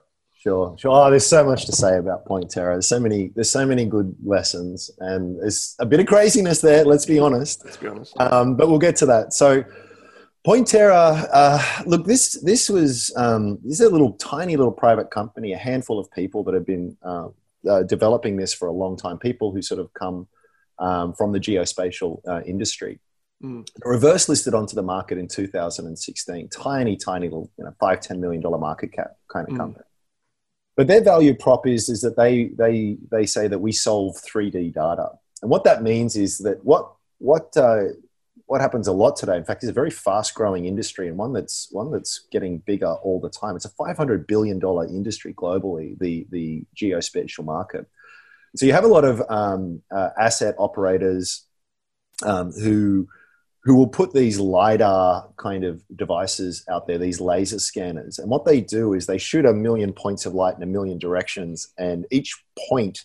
Sure, 0.46 0.76
sure. 0.78 0.92
Oh, 0.92 1.10
there's 1.10 1.26
so 1.26 1.44
much 1.44 1.66
to 1.66 1.72
say 1.72 1.98
about 1.98 2.24
Point 2.24 2.44
Pointerra. 2.44 2.74
There's 2.74 2.86
so 2.86 3.00
many. 3.00 3.32
There's 3.34 3.50
so 3.50 3.66
many 3.66 3.84
good 3.84 4.14
lessons, 4.24 4.92
and 5.00 5.40
there's 5.40 5.74
a 5.80 5.86
bit 5.86 5.98
of 5.98 6.06
craziness 6.06 6.60
there. 6.60 6.84
Let's 6.84 7.04
be 7.04 7.18
honest. 7.18 7.64
Let's 7.64 7.76
be 7.78 7.88
honest. 7.88 8.14
Um, 8.20 8.54
but 8.54 8.68
we'll 8.68 8.78
get 8.78 8.94
to 8.96 9.06
that. 9.06 9.32
So, 9.32 9.64
Pointerra. 10.46 11.28
Uh, 11.32 11.82
look, 11.86 12.04
this 12.04 12.40
this 12.44 12.70
was 12.70 13.12
um, 13.16 13.58
this 13.64 13.80
is 13.80 13.88
a 13.88 13.90
little 13.90 14.12
tiny 14.12 14.56
little 14.56 14.70
private 14.70 15.10
company, 15.10 15.52
a 15.52 15.58
handful 15.58 15.98
of 15.98 16.08
people 16.12 16.44
that 16.44 16.54
have 16.54 16.64
been 16.64 16.96
uh, 17.02 17.26
uh, 17.68 17.82
developing 17.82 18.36
this 18.36 18.54
for 18.54 18.68
a 18.68 18.72
long 18.72 18.96
time. 18.96 19.18
People 19.18 19.50
who 19.50 19.62
sort 19.62 19.80
of 19.80 19.92
come 19.94 20.28
um, 20.78 21.12
from 21.14 21.32
the 21.32 21.40
geospatial 21.40 22.20
uh, 22.28 22.42
industry. 22.46 23.00
Mm. 23.42 23.66
Reverse 23.84 24.28
listed 24.28 24.54
onto 24.54 24.76
the 24.76 24.82
market 24.82 25.18
in 25.18 25.26
2016. 25.26 26.48
Tiny, 26.50 26.96
tiny 26.96 27.26
little, 27.26 27.50
you 27.58 27.64
know, 27.64 27.74
five 27.80 28.00
ten 28.00 28.20
million 28.20 28.40
dollar 28.40 28.58
market 28.58 28.92
cap 28.92 29.16
kind 29.26 29.48
of 29.48 29.54
mm. 29.54 29.58
company. 29.58 29.85
But 30.76 30.88
their 30.88 31.02
value 31.02 31.34
prop 31.34 31.66
is, 31.66 31.88
is 31.88 32.02
that 32.02 32.16
they, 32.16 32.50
they, 32.56 32.98
they 33.10 33.24
say 33.24 33.48
that 33.48 33.58
we 33.58 33.72
solve 33.72 34.16
3D 34.16 34.74
data. 34.74 35.10
And 35.42 35.50
what 35.50 35.64
that 35.64 35.82
means 35.82 36.16
is 36.16 36.38
that 36.38 36.64
what, 36.64 36.92
what, 37.18 37.56
uh, 37.56 37.84
what 38.44 38.60
happens 38.60 38.86
a 38.86 38.92
lot 38.92 39.16
today, 39.16 39.36
in 39.36 39.44
fact, 39.44 39.64
is 39.64 39.70
a 39.70 39.72
very 39.72 39.90
fast 39.90 40.34
growing 40.34 40.66
industry 40.66 41.08
and 41.08 41.16
one 41.16 41.32
that's, 41.32 41.68
one 41.72 41.90
that's 41.90 42.26
getting 42.30 42.58
bigger 42.58 42.92
all 42.92 43.20
the 43.20 43.30
time. 43.30 43.56
It's 43.56 43.64
a 43.64 43.70
$500 43.70 44.26
billion 44.26 44.60
industry 44.90 45.32
globally, 45.32 45.98
the, 45.98 46.26
the 46.30 46.64
geospatial 46.76 47.44
market. 47.44 47.86
So 48.54 48.66
you 48.66 48.72
have 48.72 48.84
a 48.84 48.88
lot 48.88 49.04
of 49.04 49.22
um, 49.28 49.82
uh, 49.90 50.10
asset 50.18 50.54
operators 50.58 51.46
um, 52.22 52.52
who, 52.52 53.08
who 53.66 53.74
will 53.74 53.88
put 53.88 54.14
these 54.14 54.38
LiDAR 54.38 55.28
kind 55.36 55.64
of 55.64 55.82
devices 55.96 56.64
out 56.70 56.86
there, 56.86 56.98
these 56.98 57.20
laser 57.20 57.58
scanners. 57.58 58.20
And 58.20 58.30
what 58.30 58.44
they 58.44 58.60
do 58.60 58.94
is 58.94 59.06
they 59.06 59.18
shoot 59.18 59.44
a 59.44 59.52
million 59.52 59.92
points 59.92 60.24
of 60.24 60.34
light 60.34 60.56
in 60.56 60.62
a 60.62 60.66
million 60.66 60.98
directions, 60.98 61.74
and 61.76 62.06
each 62.12 62.40
point 62.68 63.04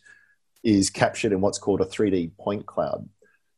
is 0.63 0.91
captured 0.91 1.31
in 1.31 1.41
what's 1.41 1.57
called 1.57 1.81
a 1.81 1.85
3D 1.85 2.37
point 2.37 2.67
cloud. 2.67 3.09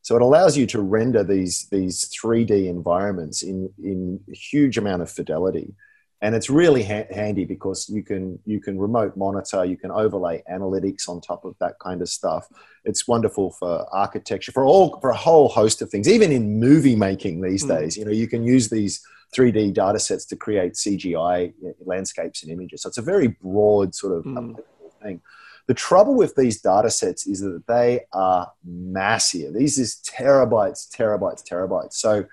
So 0.01 0.15
it 0.15 0.21
allows 0.21 0.55
you 0.55 0.65
to 0.67 0.79
render 0.79 1.25
these, 1.25 1.67
these 1.69 2.09
3D 2.23 2.67
environments 2.69 3.43
in, 3.43 3.69
in 3.83 4.21
huge 4.31 4.77
amount 4.77 5.01
of 5.01 5.11
fidelity 5.11 5.73
and 6.23 6.33
it's 6.35 6.49
really 6.49 6.83
ha- 6.83 7.05
handy 7.11 7.43
because 7.43 7.89
you 7.89 8.01
can 8.01 8.39
you 8.45 8.61
can 8.61 8.79
remote 8.79 9.15
monitor 9.17 9.65
you 9.65 9.75
can 9.75 9.91
overlay 9.91 10.41
analytics 10.49 11.09
on 11.09 11.19
top 11.19 11.43
of 11.43 11.53
that 11.59 11.77
kind 11.79 12.01
of 12.01 12.07
stuff. 12.07 12.47
It's 12.85 13.07
wonderful 13.07 13.51
for 13.51 13.85
architecture 13.93 14.53
for 14.53 14.63
all 14.63 14.99
for 15.01 15.09
a 15.09 15.17
whole 15.17 15.49
host 15.49 15.81
of 15.81 15.89
things 15.89 16.07
even 16.07 16.31
in 16.31 16.59
movie 16.59 16.95
making 16.95 17.41
these 17.41 17.65
mm. 17.65 17.77
days. 17.77 17.97
You 17.97 18.05
know 18.05 18.11
you 18.11 18.27
can 18.27 18.43
use 18.43 18.69
these 18.69 19.05
3d 19.35 19.73
data 19.73 19.99
sets 19.99 20.25
to 20.27 20.37
create 20.37 20.73
cgi 20.73 21.53
landscapes 21.85 22.41
and 22.41 22.51
images. 22.51 22.83
So 22.83 22.87
it's 22.87 22.97
a 22.97 23.03
very 23.13 23.27
broad 23.27 23.93
sort 23.93 24.17
of 24.17 24.23
mm. 24.23 24.55
thing. 25.03 25.21
The 25.67 25.73
trouble 25.73 26.15
with 26.15 26.35
these 26.35 26.61
data 26.61 26.89
sets 26.89 27.27
is 27.27 27.41
that 27.41 27.63
they 27.67 28.01
are 28.13 28.49
massive. 28.65 29.53
These 29.53 29.77
is 29.77 30.01
terabytes 30.05 30.89
terabytes 30.89 31.43
terabytes. 31.43 31.95
So 31.95 32.25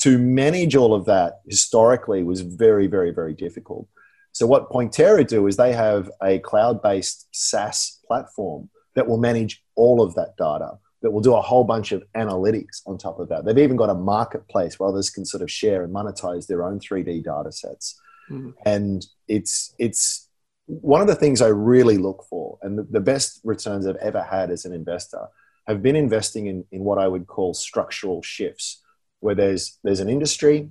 to 0.00 0.18
manage 0.18 0.74
all 0.76 0.94
of 0.94 1.04
that 1.04 1.40
historically 1.46 2.22
was 2.22 2.40
very, 2.40 2.86
very, 2.86 3.10
very 3.10 3.34
difficult. 3.34 3.86
So 4.32 4.46
what 4.46 4.70
Pointerra 4.70 5.26
do 5.26 5.46
is 5.46 5.56
they 5.56 5.72
have 5.72 6.10
a 6.22 6.38
cloud-based 6.38 7.28
SaaS 7.32 7.98
platform 8.06 8.70
that 8.94 9.06
will 9.06 9.18
manage 9.18 9.62
all 9.74 10.02
of 10.02 10.14
that 10.14 10.36
data, 10.38 10.78
that 11.02 11.10
will 11.10 11.20
do 11.20 11.34
a 11.34 11.40
whole 11.40 11.64
bunch 11.64 11.92
of 11.92 12.02
analytics 12.16 12.80
on 12.86 12.96
top 12.96 13.18
of 13.18 13.28
that. 13.28 13.44
They've 13.44 13.58
even 13.58 13.76
got 13.76 13.90
a 13.90 13.94
marketplace 13.94 14.78
where 14.78 14.88
others 14.88 15.10
can 15.10 15.24
sort 15.24 15.42
of 15.42 15.50
share 15.50 15.82
and 15.82 15.94
monetize 15.94 16.46
their 16.46 16.64
own 16.64 16.80
3D 16.80 17.24
data 17.24 17.52
sets. 17.52 18.00
Mm-hmm. 18.30 18.50
And 18.64 19.06
it's 19.28 19.74
it's 19.78 20.28
one 20.66 21.00
of 21.00 21.08
the 21.08 21.16
things 21.16 21.42
I 21.42 21.48
really 21.48 21.98
look 21.98 22.24
for, 22.30 22.58
and 22.62 22.78
the, 22.78 22.84
the 22.84 23.00
best 23.00 23.40
returns 23.42 23.86
I've 23.86 23.96
ever 23.96 24.22
had 24.22 24.50
as 24.50 24.64
an 24.64 24.72
investor 24.72 25.26
have 25.66 25.82
been 25.82 25.96
investing 25.96 26.46
in, 26.46 26.64
in 26.70 26.84
what 26.84 26.98
I 26.98 27.08
would 27.08 27.26
call 27.26 27.54
structural 27.54 28.22
shifts 28.22 28.80
where 29.20 29.34
there's 29.34 29.78
there's 29.84 30.00
an 30.00 30.10
industry 30.10 30.70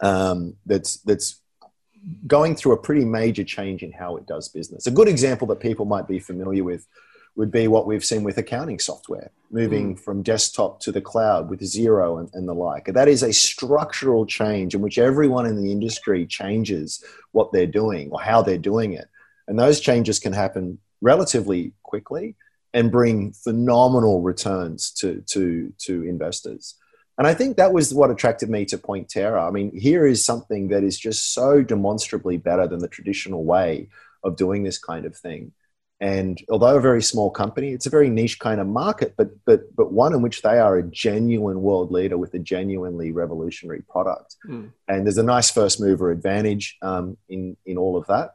um, 0.00 0.56
that's 0.66 0.96
that's 0.98 1.40
going 2.26 2.56
through 2.56 2.72
a 2.72 2.78
pretty 2.78 3.04
major 3.04 3.44
change 3.44 3.82
in 3.82 3.92
how 3.92 4.16
it 4.16 4.26
does 4.26 4.48
business. 4.48 4.86
A 4.86 4.90
good 4.90 5.08
example 5.08 5.46
that 5.48 5.60
people 5.60 5.84
might 5.84 6.08
be 6.08 6.18
familiar 6.18 6.64
with 6.64 6.86
would 7.36 7.50
be 7.50 7.68
what 7.68 7.86
we've 7.86 8.04
seen 8.04 8.22
with 8.24 8.38
accounting 8.38 8.78
software, 8.78 9.30
moving 9.50 9.94
mm. 9.94 10.00
from 10.00 10.22
desktop 10.22 10.80
to 10.80 10.90
the 10.90 11.00
cloud 11.00 11.48
with 11.48 11.60
Xero 11.60 12.18
and, 12.18 12.28
and, 12.34 12.48
the 12.48 12.54
like. 12.54 12.86
That 12.86 13.08
is 13.08 13.22
a 13.22 13.32
structural 13.32 14.26
change 14.26 14.74
in 14.74 14.80
which 14.80 14.98
everyone 14.98 15.46
in 15.46 15.62
the 15.62 15.70
industry 15.70 16.26
changes 16.26 17.04
what 17.32 17.52
they're 17.52 17.66
doing 17.66 18.10
or 18.10 18.20
how 18.20 18.42
they're 18.42 18.58
doing 18.58 18.94
it. 18.94 19.08
And 19.46 19.58
those 19.58 19.80
changes 19.80 20.18
can 20.18 20.32
happen 20.32 20.78
relatively 21.00 21.72
quickly 21.82 22.34
and 22.74 22.90
bring 22.90 23.32
phenomenal 23.32 24.22
returns 24.22 24.90
to, 24.92 25.22
to, 25.28 25.72
to 25.78 26.02
investors. 26.04 26.76
And 27.20 27.26
I 27.26 27.34
think 27.34 27.58
that 27.58 27.74
was 27.74 27.92
what 27.92 28.10
attracted 28.10 28.48
me 28.48 28.64
to 28.64 28.78
Pointerra. 28.78 29.46
I 29.46 29.50
mean, 29.50 29.78
here 29.78 30.06
is 30.06 30.24
something 30.24 30.68
that 30.68 30.82
is 30.82 30.98
just 30.98 31.34
so 31.34 31.62
demonstrably 31.62 32.38
better 32.38 32.66
than 32.66 32.78
the 32.78 32.88
traditional 32.88 33.44
way 33.44 33.90
of 34.24 34.36
doing 34.36 34.62
this 34.62 34.78
kind 34.78 35.04
of 35.04 35.14
thing. 35.14 35.52
And 36.00 36.40
although 36.48 36.78
a 36.78 36.80
very 36.80 37.02
small 37.02 37.30
company, 37.30 37.72
it's 37.74 37.84
a 37.84 37.90
very 37.90 38.08
niche 38.08 38.38
kind 38.38 38.58
of 38.58 38.66
market, 38.66 39.16
but 39.18 39.32
but 39.44 39.64
but 39.76 39.92
one 39.92 40.14
in 40.14 40.22
which 40.22 40.40
they 40.40 40.58
are 40.60 40.78
a 40.78 40.82
genuine 40.82 41.60
world 41.60 41.92
leader 41.92 42.16
with 42.16 42.32
a 42.32 42.38
genuinely 42.38 43.12
revolutionary 43.12 43.82
product. 43.82 44.36
Mm. 44.48 44.72
And 44.88 45.04
there's 45.04 45.18
a 45.18 45.22
nice 45.22 45.50
first 45.50 45.78
mover 45.78 46.10
advantage 46.10 46.78
um, 46.80 47.18
in 47.28 47.54
in 47.66 47.76
all 47.76 47.98
of 47.98 48.06
that. 48.06 48.32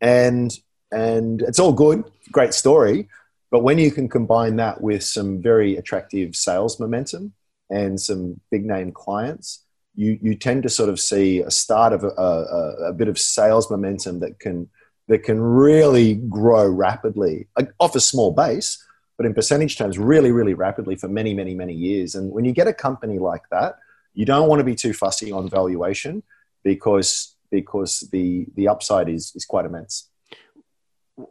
And 0.00 0.50
and 0.90 1.42
it's 1.42 1.58
all 1.58 1.74
good, 1.74 2.10
great 2.30 2.54
story. 2.54 3.10
But 3.50 3.62
when 3.62 3.76
you 3.76 3.90
can 3.90 4.08
combine 4.08 4.56
that 4.56 4.80
with 4.80 5.04
some 5.04 5.42
very 5.42 5.76
attractive 5.76 6.34
sales 6.34 6.80
momentum 6.80 7.34
and 7.72 8.00
some 8.00 8.40
big 8.50 8.64
name 8.64 8.92
clients, 8.92 9.64
you, 9.94 10.18
you 10.22 10.34
tend 10.34 10.62
to 10.62 10.68
sort 10.68 10.88
of 10.88 11.00
see 11.00 11.40
a 11.40 11.50
start 11.50 11.92
of 11.92 12.04
a, 12.04 12.08
a, 12.08 12.88
a 12.90 12.92
bit 12.92 13.08
of 13.08 13.18
sales 13.18 13.70
momentum 13.70 14.20
that 14.20 14.38
can, 14.38 14.68
that 15.08 15.22
can 15.24 15.40
really 15.40 16.14
grow 16.14 16.66
rapidly 16.68 17.48
off 17.78 17.96
a 17.96 18.00
small 18.00 18.32
base, 18.32 18.82
but 19.16 19.26
in 19.26 19.34
percentage 19.34 19.76
terms, 19.76 19.98
really, 19.98 20.30
really 20.30 20.54
rapidly 20.54 20.96
for 20.96 21.08
many, 21.08 21.34
many, 21.34 21.54
many 21.54 21.74
years. 21.74 22.14
And 22.14 22.30
when 22.30 22.44
you 22.44 22.52
get 22.52 22.68
a 22.68 22.72
company 22.72 23.18
like 23.18 23.42
that, 23.50 23.76
you 24.14 24.24
don't 24.24 24.48
want 24.48 24.60
to 24.60 24.64
be 24.64 24.74
too 24.74 24.92
fussy 24.92 25.32
on 25.32 25.48
valuation 25.48 26.22
because, 26.62 27.36
because 27.50 28.08
the, 28.12 28.46
the 28.54 28.68
upside 28.68 29.08
is, 29.08 29.32
is 29.34 29.44
quite 29.44 29.64
immense. 29.64 30.10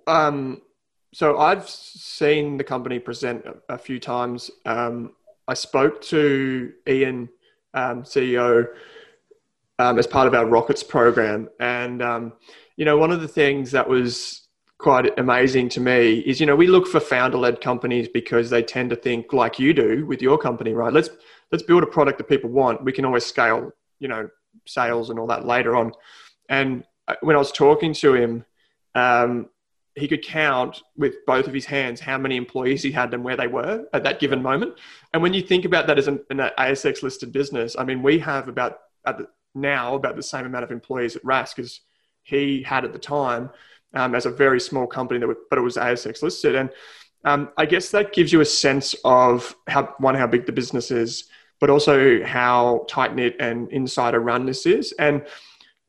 Um, 0.07 0.62
so 1.13 1.38
I've 1.38 1.67
seen 1.69 2.57
the 2.57 2.63
company 2.63 3.00
present 3.00 3.45
a, 3.45 3.74
a 3.75 3.77
few 3.77 4.00
times. 4.00 4.51
Um, 4.65 5.13
I 5.48 5.53
spoke 5.53 6.01
to 6.03 6.71
Ian, 6.88 7.29
um, 7.74 8.03
CEO, 8.03 8.67
um, 9.79 9.98
as 9.98 10.07
part 10.07 10.27
of 10.27 10.33
our 10.33 10.45
Rockets 10.45 10.83
program. 10.83 11.50
And, 11.60 12.01
um, 12.01 12.33
you 12.77 12.86
know, 12.86 12.98
one 12.98 13.12
of 13.12 13.21
the 13.21 13.27
things 13.27 13.71
that 13.71 13.88
was 13.88 14.48
quite 14.77 15.17
amazing 15.19 15.69
to 15.69 15.79
me 15.79 16.19
is, 16.19 16.39
you 16.39 16.45
know, 16.45 16.55
we 16.55 16.67
look 16.67 16.88
for 16.88 17.00
founder 17.00 17.38
led 17.38 17.62
companies 17.62 18.07
because 18.07 18.50
they 18.50 18.63
tend 18.63 18.89
to 18.89 18.95
think 18.95 19.33
like 19.33 19.60
you 19.60 19.74
do 19.74 20.05
with 20.05 20.21
your 20.21 20.38
company, 20.38 20.74
right? 20.74 20.93
Let's, 20.93 21.10
let's 21.51 21.63
build 21.63 21.83
a 21.83 21.88
product 21.88 22.17
that 22.17 22.29
people 22.29 22.50
want. 22.50 22.83
We 22.83 22.91
can 22.91 23.05
always 23.05 23.25
scale, 23.25 23.71
you 24.00 24.07
know, 24.07 24.29
sales 24.65 25.10
and 25.10 25.19
all 25.19 25.27
that 25.27 25.45
later 25.45 25.75
on. 25.75 25.91
And 26.50 26.83
uh, 27.07 27.15
when 27.21 27.36
I 27.36 27.39
was 27.39 27.51
talking 27.51 27.93
to 27.95 28.13
him, 28.13 28.45
um, 28.95 29.50
he 29.95 30.07
could 30.07 30.24
count 30.24 30.81
with 30.95 31.15
both 31.25 31.48
of 31.48 31.53
his 31.53 31.65
hands 31.65 32.00
how 32.00 32.17
many 32.17 32.38
employees 32.38 32.81
he 32.81 32.91
had 32.91 33.13
and 33.13 33.24
where 33.24 33.36
they 33.36 33.48
were 33.48 33.86
at 33.93 34.03
that 34.03 34.19
given 34.19 34.41
moment. 34.41 34.77
And 35.13 35.21
when 35.21 35.33
you 35.33 35.41
think 35.41 35.65
about 35.65 35.88
that 35.88 35.98
as 35.98 36.07
an, 36.07 36.21
an 36.29 36.38
ASX 36.57 37.03
listed 37.03 37.31
business, 37.31 37.75
I 37.77 37.83
mean, 37.83 38.01
we 38.01 38.19
have 38.19 38.48
about 38.48 38.79
the, 39.05 39.27
now 39.53 39.95
about 39.95 40.15
the 40.15 40.24
same 40.24 40.45
amount 40.45 40.63
of 40.63 40.71
employees 40.71 41.15
at 41.15 41.24
Rask 41.24 41.60
as 41.60 41.81
he 42.24 42.63
had 42.63 42.86
at 42.86 42.93
the 42.93 43.00
time 43.00 43.50
um, 43.93 44.15
as 44.15 44.25
a 44.25 44.31
very 44.31 44.60
small 44.60 44.88
company, 44.88 45.19
that 45.19 45.36
but 45.50 45.60
it 45.60 45.62
was 45.62 45.75
ASX 45.75 46.21
listed. 46.21 46.55
And 46.55 46.69
um, 47.25 47.50
I 47.57 47.65
guess 47.65 47.91
that 47.91 48.13
gives 48.13 48.31
you 48.31 48.41
a 48.41 48.45
sense 48.45 48.95
of 49.03 49.55
how 49.67 49.93
one 49.98 50.15
how 50.15 50.27
big 50.27 50.45
the 50.45 50.51
business 50.51 50.91
is, 50.91 51.25
but 51.60 51.69
also 51.69 52.24
how 52.24 52.86
tight 52.89 53.15
knit 53.15 53.36
and 53.39 53.71
insider 53.71 54.19
run 54.19 54.45
this 54.45 54.65
is. 54.65 54.93
And 54.93 55.25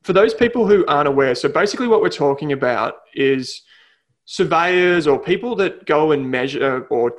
for 0.03 0.13
those 0.13 0.33
people 0.33 0.67
who 0.67 0.85
aren't 0.87 1.07
aware, 1.07 1.33
so 1.35 1.47
basically 1.47 1.87
what 1.87 2.01
we're 2.01 2.09
talking 2.09 2.51
about 2.51 2.95
is 3.13 3.61
surveyors 4.25 5.07
or 5.07 5.19
people 5.19 5.55
that 5.55 5.85
go 5.85 6.11
and 6.11 6.29
measure 6.29 6.85
or 6.89 7.13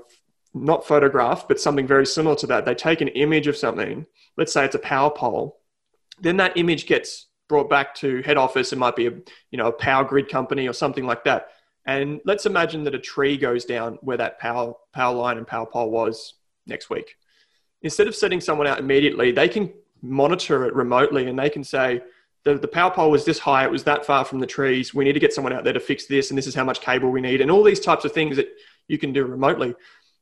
not 0.54 0.86
photograph, 0.86 1.46
but 1.48 1.60
something 1.60 1.86
very 1.86 2.06
similar 2.06 2.36
to 2.36 2.46
that. 2.46 2.64
They 2.64 2.74
take 2.74 3.00
an 3.00 3.08
image 3.08 3.46
of 3.46 3.56
something, 3.56 4.06
let's 4.36 4.52
say 4.52 4.64
it's 4.64 4.74
a 4.74 4.80
power 4.80 5.10
pole, 5.10 5.58
then 6.20 6.36
that 6.36 6.56
image 6.56 6.86
gets 6.86 7.26
brought 7.48 7.68
back 7.68 7.94
to 7.96 8.22
head 8.22 8.36
office. 8.36 8.72
It 8.72 8.78
might 8.78 8.96
be 8.96 9.06
a 9.06 9.12
you 9.50 9.58
know 9.58 9.66
a 9.66 9.72
power 9.72 10.04
grid 10.04 10.28
company 10.28 10.68
or 10.68 10.72
something 10.72 11.04
like 11.04 11.24
that. 11.24 11.48
And 11.86 12.20
let's 12.24 12.46
imagine 12.46 12.84
that 12.84 12.94
a 12.94 12.98
tree 12.98 13.36
goes 13.36 13.64
down 13.64 13.98
where 14.00 14.16
that 14.16 14.38
power 14.38 14.74
power 14.92 15.14
line 15.14 15.38
and 15.38 15.46
power 15.46 15.66
pole 15.66 15.90
was 15.90 16.34
next 16.66 16.88
week. 16.88 17.16
Instead 17.82 18.06
of 18.06 18.14
setting 18.14 18.40
someone 18.40 18.66
out 18.66 18.78
immediately, 18.78 19.32
they 19.32 19.48
can 19.48 19.72
monitor 20.00 20.64
it 20.64 20.74
remotely 20.74 21.26
and 21.26 21.38
they 21.38 21.50
can 21.50 21.64
say, 21.64 22.00
the, 22.44 22.54
the 22.58 22.68
power 22.68 22.90
pole 22.90 23.10
was 23.10 23.24
this 23.24 23.38
high, 23.38 23.64
it 23.64 23.70
was 23.70 23.84
that 23.84 24.04
far 24.04 24.24
from 24.24 24.38
the 24.38 24.46
trees. 24.46 24.94
We 24.94 25.04
need 25.04 25.14
to 25.14 25.20
get 25.20 25.32
someone 25.32 25.52
out 25.52 25.64
there 25.64 25.72
to 25.72 25.80
fix 25.80 26.06
this, 26.06 26.30
and 26.30 26.38
this 26.38 26.46
is 26.46 26.54
how 26.54 26.64
much 26.64 26.80
cable 26.80 27.10
we 27.10 27.20
need, 27.20 27.40
and 27.40 27.50
all 27.50 27.62
these 27.62 27.80
types 27.80 28.04
of 28.04 28.12
things 28.12 28.36
that 28.36 28.48
you 28.88 28.98
can 28.98 29.12
do 29.12 29.24
remotely. 29.24 29.74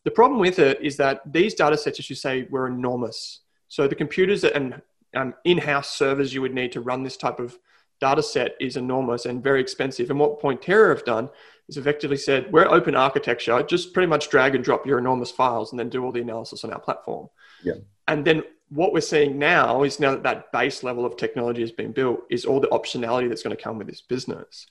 The 0.05 0.11
problem 0.11 0.41
with 0.41 0.59
it 0.59 0.81
is 0.81 0.97
that 0.97 1.21
these 1.31 1.55
data 1.55 1.77
sets, 1.77 1.99
as 1.99 2.11
you 2.11 2.17
say, 2.17 2.47
were 2.51 2.67
enormous. 2.67 3.41
So 3.69 3.87
the 3.87 3.95
computers 3.95 4.45
and 4.45 4.81
um, 5.15 5.35
in-house 5.45 5.97
servers 5.97 6.33
you 6.33 6.43
would 6.43 6.55
need 6.55 6.73
to 6.73 6.81
run 6.81 7.03
this 7.03 7.17
type 7.17 7.39
of 7.39 7.59
data 8.01 8.23
set 8.23 8.57
is 8.61 8.77
enormous 8.77 9.27
and 9.27 9.43
very 9.43 9.61
expensive. 9.61 10.11
And 10.11 10.19
what 10.19 10.41
Pointerra 10.41 10.89
have 10.91 11.05
done 11.05 11.29
is 11.69 11.77
effectively 11.77 12.17
said, 12.17 12.53
we're 12.53 12.67
open 12.67 12.97
architecture, 12.97 13.63
just 13.63 13.93
pretty 13.93 14.09
much 14.09 14.29
drag 14.29 14.55
and 14.55 14.65
drop 14.65 14.87
your 14.87 14.99
enormous 14.99 15.31
files 15.31 15.71
and 15.71 15.79
then 15.79 15.89
do 15.89 16.05
all 16.05 16.13
the 16.13 16.21
analysis 16.21 16.65
on 16.65 16.73
our 16.73 16.81
platform. 16.81 17.29
Yeah. 17.63 17.75
And 18.09 18.25
then 18.25 18.43
what 18.73 18.93
we're 18.93 19.01
seeing 19.01 19.39
now 19.39 19.83
is 19.83 20.01
now 20.01 20.13
that 20.13 20.23
that 20.23 20.53
base 20.53 20.83
level 20.83 21.05
of 21.05 21.17
technology 21.17 21.61
has 21.61 21.73
been 21.73 21.93
built 21.93 22.21
is 22.31 22.47
all 22.47 22.59
the 22.59 22.69
optionality 22.69 23.29
that's 23.29 23.43
going 23.43 23.55
to 23.55 23.63
come 23.63 23.77
with 23.77 23.87
this 23.87 24.01
business. 24.01 24.67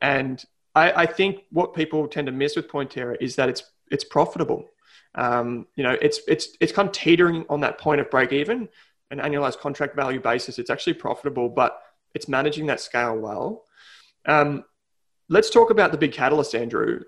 And 0.00 0.42
I, 0.74 1.02
I 1.02 1.06
think 1.06 1.44
what 1.50 1.74
people 1.74 2.08
tend 2.08 2.26
to 2.26 2.32
miss 2.32 2.56
with 2.56 2.68
Pointerra 2.68 3.16
is 3.20 3.36
that 3.36 3.48
it's 3.48 3.62
it's 3.90 4.04
profitable. 4.04 4.70
Um, 5.14 5.66
you 5.76 5.84
know, 5.84 5.96
it's 6.00 6.20
it's 6.26 6.48
it's 6.60 6.72
kind 6.72 6.88
of 6.88 6.94
teetering 6.94 7.44
on 7.48 7.60
that 7.60 7.78
point 7.78 8.00
of 8.00 8.10
break 8.10 8.32
even, 8.32 8.68
an 9.10 9.18
annualized 9.18 9.58
contract 9.58 9.94
value 9.94 10.20
basis. 10.20 10.58
It's 10.58 10.70
actually 10.70 10.94
profitable, 10.94 11.48
but 11.48 11.78
it's 12.14 12.28
managing 12.28 12.66
that 12.66 12.80
scale 12.80 13.16
well. 13.16 13.64
Um, 14.26 14.64
let's 15.28 15.50
talk 15.50 15.70
about 15.70 15.92
the 15.92 15.98
big 15.98 16.12
catalyst, 16.12 16.54
Andrew. 16.54 17.00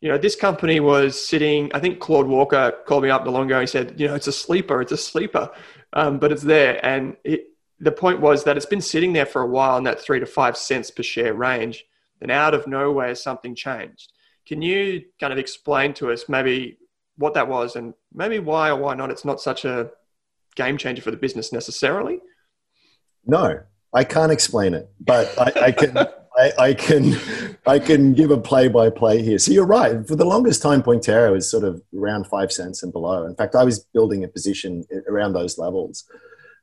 You 0.00 0.10
know, 0.10 0.18
this 0.18 0.36
company 0.36 0.80
was 0.80 1.26
sitting, 1.26 1.70
I 1.72 1.80
think 1.80 1.98
Claude 1.98 2.26
Walker 2.26 2.74
called 2.86 3.04
me 3.04 3.10
up 3.10 3.24
the 3.24 3.30
long 3.30 3.46
ago. 3.46 3.60
He 3.60 3.66
said, 3.66 3.98
you 3.98 4.06
know, 4.06 4.14
it's 4.14 4.26
a 4.26 4.32
sleeper, 4.32 4.82
it's 4.82 4.92
a 4.92 4.98
sleeper, 4.98 5.50
um, 5.94 6.18
but 6.18 6.32
it's 6.32 6.42
there. 6.42 6.84
And 6.84 7.16
it, 7.24 7.46
the 7.80 7.92
point 7.92 8.20
was 8.20 8.44
that 8.44 8.56
it's 8.56 8.66
been 8.66 8.80
sitting 8.80 9.12
there 9.12 9.26
for 9.26 9.42
a 9.42 9.46
while 9.46 9.78
in 9.78 9.84
that 9.84 10.00
three 10.00 10.20
to 10.20 10.26
five 10.26 10.56
cents 10.56 10.90
per 10.90 11.02
share 11.02 11.34
range. 11.34 11.84
Then 12.20 12.30
out 12.30 12.54
of 12.54 12.66
nowhere, 12.66 13.14
something 13.14 13.54
changed. 13.54 14.12
Can 14.46 14.60
you 14.60 15.04
kind 15.18 15.32
of 15.32 15.38
explain 15.38 15.94
to 15.94 16.12
us 16.12 16.28
maybe 16.28 16.78
what 17.16 17.34
that 17.34 17.48
was 17.48 17.76
and 17.76 17.94
maybe 18.12 18.38
why 18.38 18.68
or 18.68 18.76
why 18.76 18.94
not 18.94 19.10
it's 19.10 19.24
not 19.24 19.40
such 19.40 19.64
a 19.64 19.90
game 20.54 20.76
changer 20.76 21.02
for 21.02 21.10
the 21.10 21.16
business 21.16 21.52
necessarily? 21.52 22.20
No, 23.24 23.60
I 23.92 24.04
can't 24.04 24.32
explain 24.32 24.74
it, 24.74 24.90
but 25.00 25.32
I, 25.38 25.66
I 25.66 25.72
can. 25.72 25.96
I, 26.36 26.52
I, 26.58 26.74
can 26.74 27.14
I 27.66 27.78
can 27.78 28.12
give 28.12 28.30
a 28.30 28.38
play 28.38 28.68
by 28.68 28.90
play 28.90 29.22
here. 29.22 29.38
So 29.38 29.52
you're 29.52 29.66
right. 29.66 30.06
For 30.06 30.16
the 30.16 30.24
longest 30.24 30.62
time, 30.62 30.82
Pointerra 30.82 31.32
was 31.32 31.48
sort 31.48 31.64
of 31.64 31.82
around 31.96 32.26
five 32.26 32.50
cents 32.50 32.82
and 32.82 32.92
below. 32.92 33.24
In 33.24 33.36
fact, 33.36 33.54
I 33.54 33.64
was 33.64 33.78
building 33.78 34.24
a 34.24 34.28
position 34.28 34.84
around 35.08 35.34
those 35.34 35.58
levels 35.58 36.04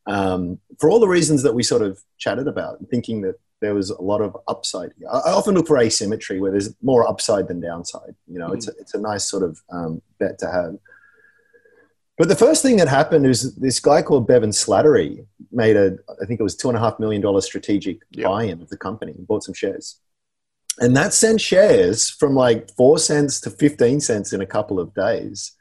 um, 0.07 0.59
for 0.79 0.89
all 0.89 0.99
the 0.99 1.07
reasons 1.07 1.43
that 1.43 1.53
we 1.53 1.63
sort 1.63 1.81
of 1.81 2.01
chatted 2.17 2.47
about, 2.47 2.79
thinking 2.89 3.21
that 3.21 3.35
there 3.61 3.75
was 3.75 3.91
a 3.91 4.01
lot 4.01 4.21
of 4.21 4.35
upside. 4.47 4.91
Here. 4.97 5.07
I 5.07 5.31
often 5.31 5.53
look 5.53 5.67
for 5.67 5.77
asymmetry 5.77 6.39
where 6.39 6.51
there's 6.51 6.73
more 6.81 7.07
upside 7.07 7.47
than 7.47 7.61
downside. 7.61 8.15
You 8.27 8.39
know, 8.39 8.47
mm-hmm. 8.47 8.55
it's 8.55 8.67
a, 8.67 8.71
it's 8.79 8.93
a 8.93 8.99
nice 8.99 9.29
sort 9.29 9.43
of 9.43 9.61
um, 9.71 10.01
bet 10.19 10.39
to 10.39 10.51
have. 10.51 10.77
But 12.21 12.27
the 12.27 12.35
first 12.35 12.61
thing 12.61 12.77
that 12.77 12.87
happened 12.87 13.25
is 13.25 13.55
this 13.55 13.79
guy 13.79 14.03
called 14.03 14.27
Bevan 14.27 14.51
Slattery 14.51 15.25
made 15.51 15.75
a, 15.75 15.97
I 16.21 16.25
think 16.27 16.39
it 16.39 16.43
was 16.43 16.55
two 16.55 16.67
and 16.67 16.77
a 16.77 16.79
half 16.79 16.99
million 16.99 17.19
dollar 17.19 17.41
strategic 17.41 18.01
yep. 18.11 18.27
buy-in 18.27 18.61
of 18.61 18.69
the 18.69 18.77
company, 18.77 19.13
and 19.13 19.25
bought 19.25 19.43
some 19.43 19.55
shares, 19.55 19.99
and 20.77 20.95
that 20.95 21.15
sent 21.15 21.41
shares 21.41 22.11
from 22.11 22.35
like 22.35 22.69
four 22.77 22.99
cents 22.99 23.41
to 23.41 23.49
fifteen 23.49 23.99
cents 23.99 24.33
in 24.33 24.41
a 24.41 24.45
couple 24.45 24.79
of 24.79 24.93
days. 24.93 25.53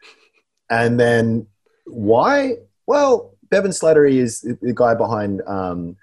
And 0.68 1.00
then 1.00 1.46
why? 1.86 2.56
Well, 2.86 3.38
Bevan 3.48 3.70
Slattery 3.70 4.16
is 4.16 4.42
the 4.42 4.74
guy 4.74 4.92
behind 4.92 5.40
um, 5.46 5.96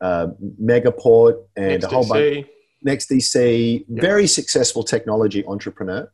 uh, 0.00 0.26
Megaport 0.60 1.40
and 1.54 1.82
Next 1.82 1.84
a 1.84 1.88
whole 1.88 2.04
DC. 2.04 2.34
bunch. 2.34 2.46
NextDC, 2.84 3.84
yep. 3.88 4.02
very 4.02 4.26
successful 4.26 4.82
technology 4.82 5.46
entrepreneur. 5.46 6.10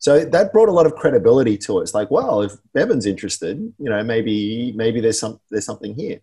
So 0.00 0.24
that 0.24 0.52
brought 0.52 0.70
a 0.70 0.72
lot 0.72 0.86
of 0.86 0.96
credibility 0.96 1.58
to 1.58 1.78
it. 1.78 1.82
It's 1.82 1.94
like, 1.94 2.10
well, 2.10 2.40
if 2.40 2.52
Bevan's 2.72 3.04
interested, 3.04 3.58
you 3.78 3.90
know, 3.90 4.02
maybe 4.02 4.72
maybe 4.74 5.00
there's 5.00 5.20
some 5.20 5.38
there's 5.50 5.66
something 5.66 5.94
here, 5.94 6.20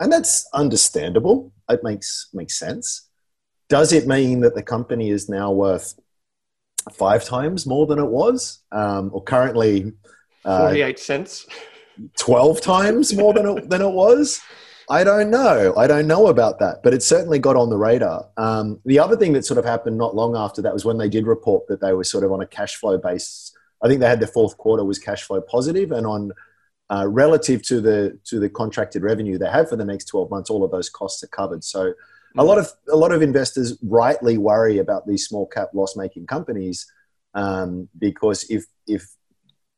and 0.00 0.12
that's 0.12 0.48
understandable. 0.52 1.52
It 1.70 1.84
makes 1.84 2.28
makes 2.34 2.58
sense. 2.58 3.08
Does 3.68 3.92
it 3.92 4.08
mean 4.08 4.40
that 4.40 4.56
the 4.56 4.62
company 4.62 5.10
is 5.10 5.28
now 5.28 5.52
worth 5.52 5.94
five 6.92 7.24
times 7.24 7.64
more 7.64 7.86
than 7.86 8.00
it 8.00 8.10
was, 8.10 8.62
um, 8.72 9.10
or 9.12 9.22
currently 9.22 9.92
uh, 10.44 10.66
forty-eight 10.66 10.98
cents, 10.98 11.46
twelve 12.16 12.60
times 12.60 13.14
more 13.14 13.32
than 13.32 13.46
it, 13.46 13.70
than 13.70 13.82
it 13.82 13.92
was? 13.92 14.40
I 14.88 15.02
don't 15.02 15.30
know. 15.30 15.74
I 15.76 15.86
don't 15.86 16.06
know 16.06 16.28
about 16.28 16.60
that, 16.60 16.82
but 16.82 16.94
it 16.94 17.02
certainly 17.02 17.38
got 17.38 17.56
on 17.56 17.70
the 17.70 17.76
radar. 17.76 18.28
Um, 18.36 18.80
the 18.84 18.98
other 18.98 19.16
thing 19.16 19.32
that 19.32 19.44
sort 19.44 19.58
of 19.58 19.64
happened 19.64 19.98
not 19.98 20.14
long 20.14 20.36
after 20.36 20.62
that 20.62 20.72
was 20.72 20.84
when 20.84 20.98
they 20.98 21.08
did 21.08 21.26
report 21.26 21.66
that 21.68 21.80
they 21.80 21.92
were 21.92 22.04
sort 22.04 22.22
of 22.22 22.32
on 22.32 22.40
a 22.40 22.46
cash 22.46 22.76
flow 22.76 22.96
base. 22.96 23.52
I 23.82 23.88
think 23.88 24.00
they 24.00 24.08
had 24.08 24.20
the 24.20 24.26
fourth 24.26 24.56
quarter 24.56 24.84
was 24.84 24.98
cash 24.98 25.24
flow 25.24 25.40
positive, 25.40 25.90
and 25.90 26.06
on 26.06 26.32
uh, 26.88 27.06
relative 27.08 27.62
to 27.64 27.80
the 27.80 28.18
to 28.24 28.38
the 28.38 28.48
contracted 28.48 29.02
revenue 29.02 29.38
they 29.38 29.50
have 29.50 29.68
for 29.68 29.76
the 29.76 29.84
next 29.84 30.06
twelve 30.06 30.30
months, 30.30 30.50
all 30.50 30.64
of 30.64 30.70
those 30.70 30.88
costs 30.88 31.22
are 31.24 31.28
covered. 31.28 31.64
So, 31.64 31.92
a 32.38 32.44
lot 32.44 32.58
of 32.58 32.68
a 32.90 32.96
lot 32.96 33.12
of 33.12 33.22
investors 33.22 33.76
rightly 33.82 34.38
worry 34.38 34.78
about 34.78 35.06
these 35.06 35.26
small 35.26 35.46
cap 35.46 35.70
loss 35.74 35.96
making 35.96 36.26
companies 36.26 36.86
um, 37.34 37.88
because 37.98 38.44
if 38.48 38.64
if 38.86 39.08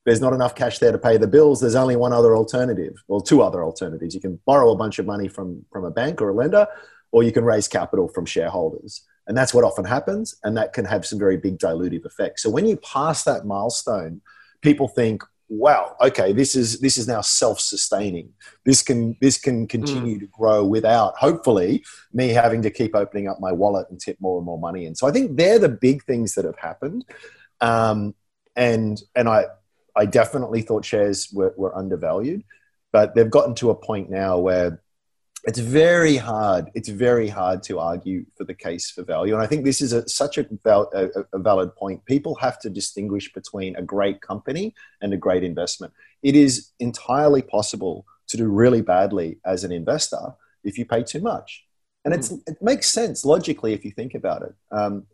there's 0.09 0.23
not 0.23 0.33
enough 0.33 0.55
cash 0.55 0.79
there 0.79 0.91
to 0.91 0.99
pay 0.99 1.19
the 1.19 1.27
bills, 1.27 1.61
there's 1.61 1.75
only 1.75 1.95
one 1.95 2.15
other 2.15 2.35
alternative, 2.35 2.95
or 3.09 3.23
two 3.23 3.43
other 3.43 3.63
alternatives. 3.63 4.15
You 4.15 4.21
can 4.21 4.41
borrow 4.47 4.71
a 4.73 4.77
bunch 4.77 4.99
of 4.99 5.05
money 5.05 5.29
from, 5.29 5.65
from 5.71 5.85
a 5.85 5.91
bank 5.91 6.23
or 6.23 6.31
a 6.31 6.35
lender, 6.35 6.67
or 7.13 7.23
you 7.23 7.33
can 7.33 7.45
raise 7.45 7.69
capital 7.69 8.09
from 8.09 8.25
shareholders. 8.25 9.05
And 9.27 9.37
that's 9.37 9.53
what 9.53 9.65
often 9.65 9.85
happens, 9.85 10.35
and 10.45 10.57
that 10.57 10.73
can 10.73 10.87
have 10.87 11.05
some 11.05 11.19
very 11.19 11.37
big 11.37 11.59
dilutive 11.59 12.07
effects. 12.07 12.43
So 12.43 12.49
when 12.49 12.67
you 12.67 12.79
pass 12.79 13.25
that 13.25 13.45
milestone, 13.45 14.23
people 14.63 14.89
think, 14.89 15.23
wow, 15.51 15.95
okay, 16.01 16.33
this 16.33 16.57
is 16.57 16.81
this 16.81 16.97
is 16.97 17.07
now 17.07 17.21
self-sustaining. 17.21 18.31
This 18.65 18.83
can 18.83 19.15
this 19.21 19.39
can 19.39 19.67
continue 19.67 20.17
mm. 20.17 20.21
to 20.21 20.27
grow 20.27 20.65
without 20.65 21.17
hopefully 21.17 21.85
me 22.15 22.29
having 22.29 22.63
to 22.63 22.71
keep 22.71 22.95
opening 22.95 23.29
up 23.29 23.39
my 23.41 23.53
wallet 23.53 23.89
and 23.91 24.01
tip 24.01 24.17
more 24.21 24.39
and 24.39 24.47
more 24.47 24.59
money 24.59 24.87
in. 24.87 24.95
So 24.95 25.07
I 25.07 25.13
think 25.13 25.37
they're 25.37 25.59
the 25.59 25.69
big 25.69 26.05
things 26.05 26.35
that 26.35 26.47
have 26.47 26.59
happened. 26.59 27.05
Um, 27.61 28.15
and 28.57 29.01
and 29.15 29.29
I 29.29 29.45
I 29.99 30.07
definitely 30.07 30.63
thought 30.63 30.85
shares 30.85 31.29
were, 31.33 31.53
were 31.57 31.77
undervalued, 31.77 32.45
but 32.93 33.15
they've 33.15 33.31
gotten 33.31 33.55
to 33.57 33.71
a 33.71 33.75
point 33.75 34.09
now 34.09 34.39
where 34.39 34.81
it's 35.45 35.59
very 35.59 36.17
hard. 36.17 36.71
It's 36.75 36.89
very 36.89 37.29
hard 37.29 37.63
to 37.65 37.81
argue 37.81 38.25
for 38.37 38.45
the 38.45 38.55
case 38.55 38.91
for 38.91 39.03
value, 39.03 39.35
and 39.35 39.43
I 39.43 39.47
think 39.47 39.65
this 39.65 39.81
is 39.81 39.93
a, 39.93 40.09
such 40.09 40.39
a, 40.39 40.47
val, 40.65 40.91
a, 40.95 41.09
a, 41.33 41.39
valid 41.39 41.75
point. 41.75 42.05
People 42.05 42.35
have 42.37 42.59
to 42.61 42.71
distinguish 42.71 43.33
between 43.33 43.75
a 43.77 43.83
great 43.83 44.21
company 44.21 44.75
and 45.01 45.13
a 45.13 45.17
great 45.17 45.43
investment. 45.43 45.93
It 46.23 46.37
is 46.37 46.71
entirely 46.79 47.43
possible 47.43 48.05
to 48.29 48.37
do 48.37 48.47
really 48.47 48.83
badly 48.83 49.39
as 49.45 49.65
an 49.65 49.73
investor 49.73 50.35
if 50.65 50.77
you 50.79 50.85
pay 50.85 51.03
too 51.03 51.21
much, 51.21 51.65
and 52.05 52.15
it's 52.15 52.31
mm. 52.31 52.41
it 52.47 52.59
makes 52.61 52.89
sense 52.89 53.25
logically 53.25 53.73
if 53.73 53.85
you 53.85 53.91
think 53.91 54.15
about 54.15 54.43
it. 54.43 54.55
Um, 54.71 55.07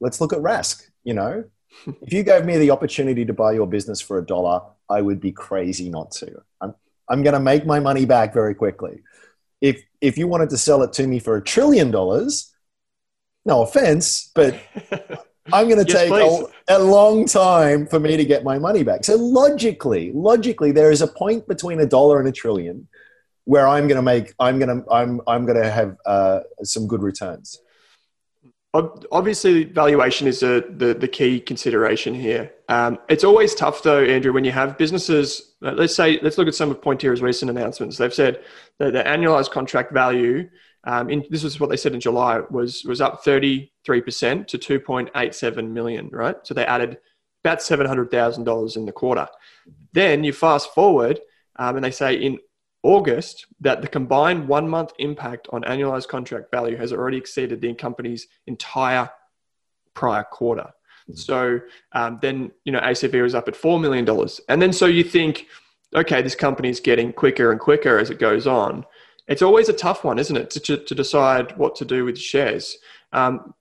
let's 0.00 0.20
look 0.20 0.32
at 0.32 0.40
Rask. 0.40 0.82
You 1.04 1.14
know, 1.14 1.44
if 1.86 2.12
you 2.12 2.22
gave 2.22 2.44
me 2.44 2.56
the 2.56 2.70
opportunity 2.70 3.24
to 3.24 3.32
buy 3.32 3.52
your 3.52 3.66
business 3.66 4.00
for 4.00 4.18
a 4.18 4.24
dollar, 4.24 4.62
I 4.88 5.00
would 5.00 5.20
be 5.20 5.32
crazy 5.32 5.90
not 5.90 6.10
to. 6.12 6.42
I'm, 6.60 6.74
I'm 7.08 7.22
going 7.22 7.34
to 7.34 7.40
make 7.40 7.66
my 7.66 7.80
money 7.80 8.04
back 8.04 8.32
very 8.32 8.54
quickly. 8.54 9.00
If, 9.60 9.82
if 10.00 10.18
you 10.18 10.28
wanted 10.28 10.50
to 10.50 10.58
sell 10.58 10.82
it 10.82 10.92
to 10.94 11.06
me 11.06 11.18
for 11.18 11.36
a 11.36 11.42
trillion 11.42 11.90
dollars, 11.90 12.54
no 13.44 13.62
offense, 13.62 14.30
but 14.34 14.58
I'm 15.52 15.68
going 15.68 15.84
to 15.84 15.90
yes, 15.90 16.08
take 16.08 16.10
a, 16.10 16.76
a, 16.76 16.78
long 16.78 17.26
time 17.26 17.86
for 17.86 18.00
me 18.00 18.16
to 18.16 18.24
get 18.24 18.44
my 18.44 18.58
money 18.58 18.82
back. 18.82 19.04
So 19.04 19.16
logically, 19.16 20.10
logically, 20.12 20.72
there 20.72 20.90
is 20.90 21.02
a 21.02 21.06
point 21.06 21.46
between 21.46 21.80
a 21.80 21.86
dollar 21.86 22.18
and 22.18 22.28
a 22.28 22.32
trillion 22.32 22.88
where 23.44 23.68
I'm 23.68 23.86
going 23.86 23.96
to 23.96 24.02
make, 24.02 24.32
I'm 24.38 24.58
going 24.58 24.82
to, 24.82 24.90
I'm, 24.90 25.20
I'm 25.26 25.44
going 25.44 25.60
to 25.62 25.70
have 25.70 25.98
uh, 26.06 26.40
some 26.62 26.86
good 26.86 27.02
returns. 27.02 27.60
Obviously, 28.74 29.64
valuation 29.64 30.26
is 30.26 30.42
a, 30.42 30.64
the, 30.68 30.94
the 30.94 31.06
key 31.06 31.38
consideration 31.38 32.12
here. 32.12 32.52
Um, 32.68 32.98
it's 33.08 33.22
always 33.22 33.54
tough, 33.54 33.84
though, 33.84 34.02
Andrew, 34.02 34.32
when 34.32 34.44
you 34.44 34.50
have 34.50 34.76
businesses. 34.76 35.54
Uh, 35.64 35.72
let's 35.72 35.94
say, 35.94 36.18
let's 36.22 36.38
look 36.38 36.48
at 36.48 36.56
some 36.56 36.72
of 36.72 36.82
Pointerra's 36.82 37.22
recent 37.22 37.50
announcements. 37.50 37.98
They've 37.98 38.12
said 38.12 38.42
that 38.80 38.92
the 38.92 39.04
annualized 39.04 39.52
contract 39.52 39.92
value, 39.92 40.48
um, 40.82 41.08
in, 41.08 41.24
this 41.30 41.44
is 41.44 41.60
what 41.60 41.70
they 41.70 41.76
said 41.76 41.94
in 41.94 42.00
July, 42.00 42.40
was 42.50 42.84
was 42.84 43.00
up 43.00 43.24
33% 43.24 43.70
to 44.48 44.58
2.87 44.58 45.68
million, 45.68 46.08
right? 46.12 46.36
So 46.42 46.52
they 46.52 46.66
added 46.66 46.98
about 47.44 47.58
$700,000 47.58 48.76
in 48.76 48.86
the 48.86 48.92
quarter. 48.92 49.28
Then 49.92 50.24
you 50.24 50.32
fast 50.32 50.74
forward, 50.74 51.20
um, 51.56 51.76
and 51.76 51.84
they 51.84 51.92
say 51.92 52.14
in 52.14 52.38
August 52.84 53.46
that 53.60 53.82
the 53.82 53.88
combined 53.88 54.46
one 54.46 54.68
month 54.68 54.92
impact 54.98 55.48
on 55.52 55.62
annualized 55.62 56.06
contract 56.06 56.50
value 56.50 56.76
has 56.76 56.92
already 56.92 57.16
exceeded 57.16 57.60
the 57.60 57.74
company's 57.74 58.28
entire 58.46 59.10
prior 59.94 60.22
quarter. 60.22 60.70
So 61.12 61.60
um, 61.92 62.18
then, 62.22 62.50
you 62.64 62.72
know, 62.72 62.80
ACV 62.80 63.22
was 63.22 63.34
up 63.34 63.48
at 63.48 63.54
$4 63.54 63.80
million. 63.80 64.08
And 64.48 64.62
then 64.62 64.72
so 64.72 64.86
you 64.86 65.04
think, 65.04 65.46
okay, 65.94 66.22
this 66.22 66.34
company 66.34 66.70
is 66.70 66.80
getting 66.80 67.12
quicker 67.12 67.50
and 67.50 67.60
quicker 67.60 67.98
as 67.98 68.08
it 68.10 68.18
goes 68.18 68.46
on. 68.46 68.86
It's 69.28 69.42
always 69.42 69.68
a 69.68 69.74
tough 69.74 70.04
one, 70.04 70.18
isn't 70.18 70.36
it, 70.36 70.50
to, 70.50 70.76
to 70.78 70.94
decide 70.94 71.56
what 71.58 71.74
to 71.76 71.84
do 71.84 72.04
with 72.04 72.18
shares. 72.18 72.78
Um. 73.12 73.54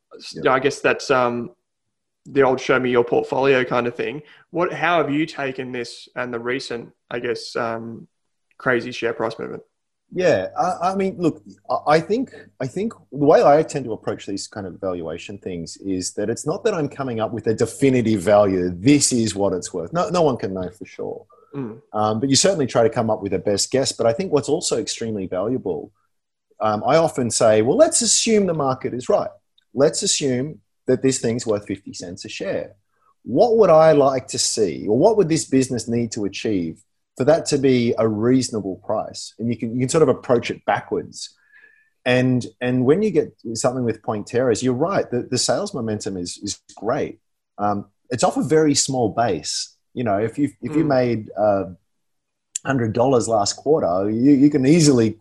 I 0.47 0.59
guess 0.59 0.79
that's 0.79 1.09
um, 1.09 1.51
the 2.25 2.43
old 2.43 2.59
show 2.59 2.79
me 2.79 2.91
your 2.91 3.03
portfolio 3.03 3.63
kind 3.63 3.87
of 3.87 3.95
thing. 3.95 4.21
What, 4.51 4.71
how 4.71 4.97
have 4.97 5.11
you 5.11 5.25
taken 5.25 5.71
this 5.71 6.07
and 6.15 6.33
the 6.33 6.39
recent, 6.39 6.91
I 7.09 7.19
guess, 7.19 7.55
um, 7.55 8.07
crazy 8.63 8.91
share 8.91 9.13
price 9.13 9.37
movement? 9.37 9.63
Yeah, 10.15 10.49
I, 10.57 10.91
I, 10.91 10.95
mean, 10.95 11.15
look, 11.17 11.43
I 11.87 11.99
think 11.99 12.31
I 12.59 12.67
think 12.67 12.93
the 13.11 13.25
way 13.25 13.43
I 13.43 13.63
tend 13.63 13.85
to 13.85 13.93
approach 13.93 14.27
these 14.27 14.47
kind 14.47 14.67
of 14.67 14.79
valuation 14.79 15.39
things 15.39 15.75
is 15.77 16.13
that 16.13 16.29
it's 16.29 16.45
not 16.45 16.63
that 16.63 16.73
I'm 16.75 16.87
coming 16.87 17.19
up 17.19 17.31
with 17.31 17.47
a 17.47 17.55
definitive 17.55 18.21
value. 18.21 18.69
This 18.69 19.11
is 19.11 19.33
what 19.33 19.53
it's 19.53 19.73
worth. 19.73 19.91
No, 19.91 20.09
no 20.09 20.21
one 20.21 20.37
can 20.37 20.53
know 20.53 20.69
for 20.69 20.85
sure. 20.85 21.25
Mm. 21.55 21.81
Um, 21.93 22.19
but 22.19 22.29
you 22.29 22.35
certainly 22.35 22.67
try 22.67 22.83
to 22.83 22.91
come 22.91 23.09
up 23.09 23.23
with 23.23 23.33
a 23.33 23.39
best 23.39 23.71
guess. 23.71 23.91
But 23.91 24.05
I 24.05 24.13
think 24.13 24.31
what's 24.31 24.49
also 24.49 24.79
extremely 24.79 25.25
valuable, 25.25 25.91
um, 26.59 26.83
I 26.85 26.97
often 26.97 27.31
say, 27.31 27.63
well, 27.63 27.77
let's 27.77 28.01
assume 28.01 28.45
the 28.45 28.53
market 28.53 28.93
is 28.93 29.09
right. 29.09 29.31
Let's 29.73 30.03
assume 30.03 30.59
that 30.85 31.01
this 31.01 31.19
thing's 31.19 31.47
worth 31.47 31.65
50 31.65 31.91
cents 31.93 32.23
a 32.23 32.29
share. 32.29 32.75
What 33.23 33.57
would 33.57 33.71
I 33.71 33.93
like 33.93 34.27
to 34.27 34.37
see, 34.37 34.87
or 34.87 34.97
what 34.97 35.17
would 35.17 35.29
this 35.29 35.45
business 35.45 35.87
need 35.87 36.11
to 36.11 36.25
achieve 36.25 36.83
for 37.17 37.25
that 37.25 37.45
to 37.47 37.57
be 37.57 37.93
a 37.97 38.07
reasonable 38.07 38.77
price? 38.85 39.33
And 39.39 39.49
you 39.49 39.57
can, 39.57 39.73
you 39.73 39.81
can 39.81 39.89
sort 39.89 40.03
of 40.03 40.09
approach 40.09 40.51
it 40.51 40.65
backwards. 40.65 41.35
And, 42.05 42.45
and 42.59 42.85
when 42.85 43.01
you 43.01 43.11
get 43.11 43.33
something 43.53 43.83
with 43.83 44.01
Pointeras, 44.01 44.61
you're 44.61 44.73
right, 44.73 45.09
the, 45.09 45.23
the 45.23 45.37
sales 45.37 45.73
momentum 45.73 46.17
is, 46.17 46.37
is 46.39 46.61
great. 46.75 47.19
Um, 47.57 47.85
it's 48.09 48.23
off 48.23 48.37
a 48.37 48.43
very 48.43 48.75
small 48.75 49.09
base. 49.09 49.75
You 49.93 50.03
know, 50.03 50.17
if 50.17 50.37
you, 50.37 50.51
if 50.61 50.75
you 50.75 50.81
hmm. 50.81 50.87
made 50.89 51.29
uh, 51.37 51.65
$100 52.65 53.27
last 53.27 53.53
quarter, 53.53 54.09
you, 54.09 54.31
you 54.31 54.49
can 54.49 54.65
easily 54.65 55.17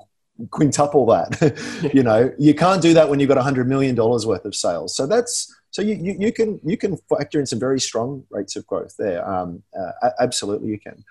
quintuple 0.50 1.07
that. 1.07 1.90
you 1.94 2.02
know, 2.02 2.33
you 2.38 2.55
can't 2.55 2.83
do 2.83 2.94
that 2.94 3.09
when 3.09 3.20
you've 3.20 3.28
got 3.28 3.38
$100 3.38 3.66
million 3.66 3.94
worth 3.94 4.44
of 4.44 4.55
sales. 4.55 4.96
So 4.96 5.07
that's, 5.07 5.55
so 5.70 5.83
you, 5.83 5.94
you, 5.94 6.16
you, 6.18 6.33
can 6.33 6.61
you 6.64 6.76
can 6.76 6.98
factor 7.09 7.40
in 7.40 7.46
some 7.46 7.59
very 7.59 7.81
strong 7.81 8.24
rates 8.31 8.57
of 8.57 8.66
growth 8.66 8.94
there. 8.98 9.26
Um, 9.28 9.62
uh, 9.78 10.11
absolutely, 10.20 10.68
you 10.68 10.78
can. 10.78 11.02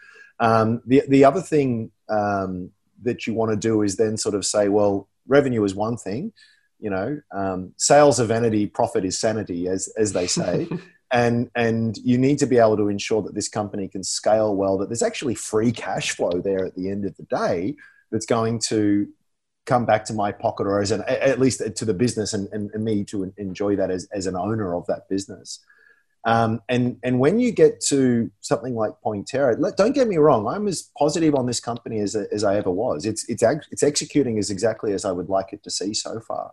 Um, 0.41 0.82
the 0.86 1.04
the 1.08 1.23
other 1.23 1.41
thing 1.41 1.91
um, 2.10 2.71
that 3.04 3.25
you 3.25 3.34
want 3.34 3.51
to 3.51 3.58
do 3.58 3.84
is 3.84 3.95
then 3.95 4.17
sort 4.17 4.36
of 4.36 4.45
say, 4.45 4.67
well, 4.67 5.08
revenue 5.27 5.63
is 5.63 5.73
one 5.73 5.95
thing, 5.95 6.34
you 6.80 6.89
know, 6.89 7.21
um, 7.32 7.73
sales 7.77 8.19
are 8.19 8.25
vanity, 8.25 8.67
profit 8.67 9.06
is 9.06 9.17
sanity, 9.19 9.67
as 9.69 9.88
as 9.97 10.12
they 10.12 10.27
say. 10.27 10.67
and 11.12 11.51
and 11.56 11.97
you 11.97 12.17
need 12.17 12.39
to 12.39 12.47
be 12.47 12.58
able 12.58 12.77
to 12.77 12.89
ensure 12.89 13.21
that 13.21 13.36
this 13.36 13.47
company 13.47 13.88
can 13.88 14.04
scale 14.04 14.56
well 14.56 14.77
that 14.77 14.89
there's 14.89 15.04
actually 15.04 15.36
free 15.36 15.71
cash 15.71 16.12
flow 16.12 16.41
there 16.41 16.65
at 16.65 16.75
the 16.75 16.89
end 16.89 17.06
of 17.06 17.15
the 17.17 17.23
day 17.23 17.75
that's 18.12 18.25
going 18.25 18.60
to 18.60 19.08
come 19.65 19.86
back 19.86 20.06
to 20.06 20.13
my 20.13 20.32
pocket 20.32 20.65
or 20.65 20.82
as 20.82 20.91
an 20.91 21.04
at 21.08 21.39
least 21.39 21.62
to 21.75 21.86
the 21.86 21.93
business 21.93 22.34
and, 22.34 22.47
and, 22.51 22.71
and 22.73 22.84
me 22.84 23.04
to 23.04 23.32
enjoy 23.38 23.75
that 23.75 23.91
as, 23.91 24.08
as 24.12 24.25
an 24.25 24.36
owner 24.36 24.73
of 24.73 24.88
that 24.88 25.08
business 25.08 25.60
um, 26.23 26.62
and 26.69 26.97
and 27.03 27.19
when 27.19 27.39
you 27.39 27.51
get 27.51 27.81
to 27.88 28.29
something 28.41 28.75
like 28.75 28.91
Pointerra, 29.03 29.75
don't 29.75 29.93
get 29.93 30.07
me 30.07 30.17
wrong, 30.17 30.47
I'm 30.47 30.67
as 30.67 30.89
positive 30.97 31.34
on 31.34 31.47
this 31.47 31.60
company 31.60 31.99
as, 31.99 32.15
as 32.15 32.43
I 32.43 32.57
ever 32.57 32.69
was. 32.69 33.05
It's 33.05 33.27
it's 33.27 33.43
it's 33.71 33.81
executing 33.81 34.38
as 34.38 34.51
exactly 34.51 34.93
as 34.93 35.03
I 35.03 35.12
would 35.12 35.29
like 35.29 35.51
it 35.51 35.63
to 35.63 35.71
see 35.71 35.93
so 35.93 36.19
far. 36.19 36.51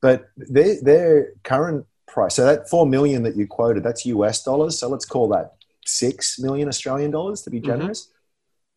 But 0.00 0.30
their 0.36 0.82
their 0.82 1.32
current 1.44 1.86
price, 2.08 2.34
so 2.34 2.44
that 2.44 2.68
four 2.68 2.86
million 2.86 3.22
that 3.22 3.36
you 3.36 3.46
quoted, 3.46 3.84
that's 3.84 4.04
US 4.06 4.42
dollars. 4.42 4.78
So 4.78 4.88
let's 4.88 5.04
call 5.04 5.28
that 5.28 5.54
six 5.86 6.38
million 6.40 6.66
Australian 6.68 7.12
dollars 7.12 7.42
to 7.42 7.50
be 7.50 7.58
mm-hmm. 7.58 7.66
generous. 7.66 8.06
Mm-hmm. 8.06 8.12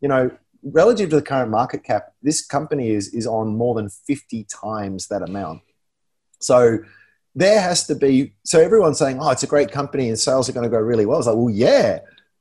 You 0.02 0.08
know, 0.10 0.32
relative 0.64 1.10
to 1.10 1.16
the 1.16 1.22
current 1.24 1.50
market 1.50 1.84
cap, 1.84 2.14
this 2.22 2.46
company 2.46 2.92
is 2.92 3.12
is 3.12 3.26
on 3.26 3.58
more 3.58 3.74
than 3.74 3.90
50 3.90 4.46
times 4.46 5.08
that 5.08 5.24
amount. 5.24 5.62
So 6.40 6.80
there 7.36 7.62
has 7.62 7.88
to 7.88 7.96
be 7.96 8.34
so 8.44 8.60
everyone's 8.60 9.00
saying, 9.00 9.20
oh, 9.22 9.30
it's 9.30 9.44
a 9.44 9.48
great 9.48 9.72
company 9.72 10.10
and 10.10 10.20
sales 10.20 10.50
are 10.50 10.54
going 10.54 10.66
to 10.66 10.70
go 10.70 10.78
really 10.78 11.06
well. 11.06 11.18
It's 11.18 11.28
like, 11.28 11.38
well, 11.38 11.50
yeah, 11.50 12.00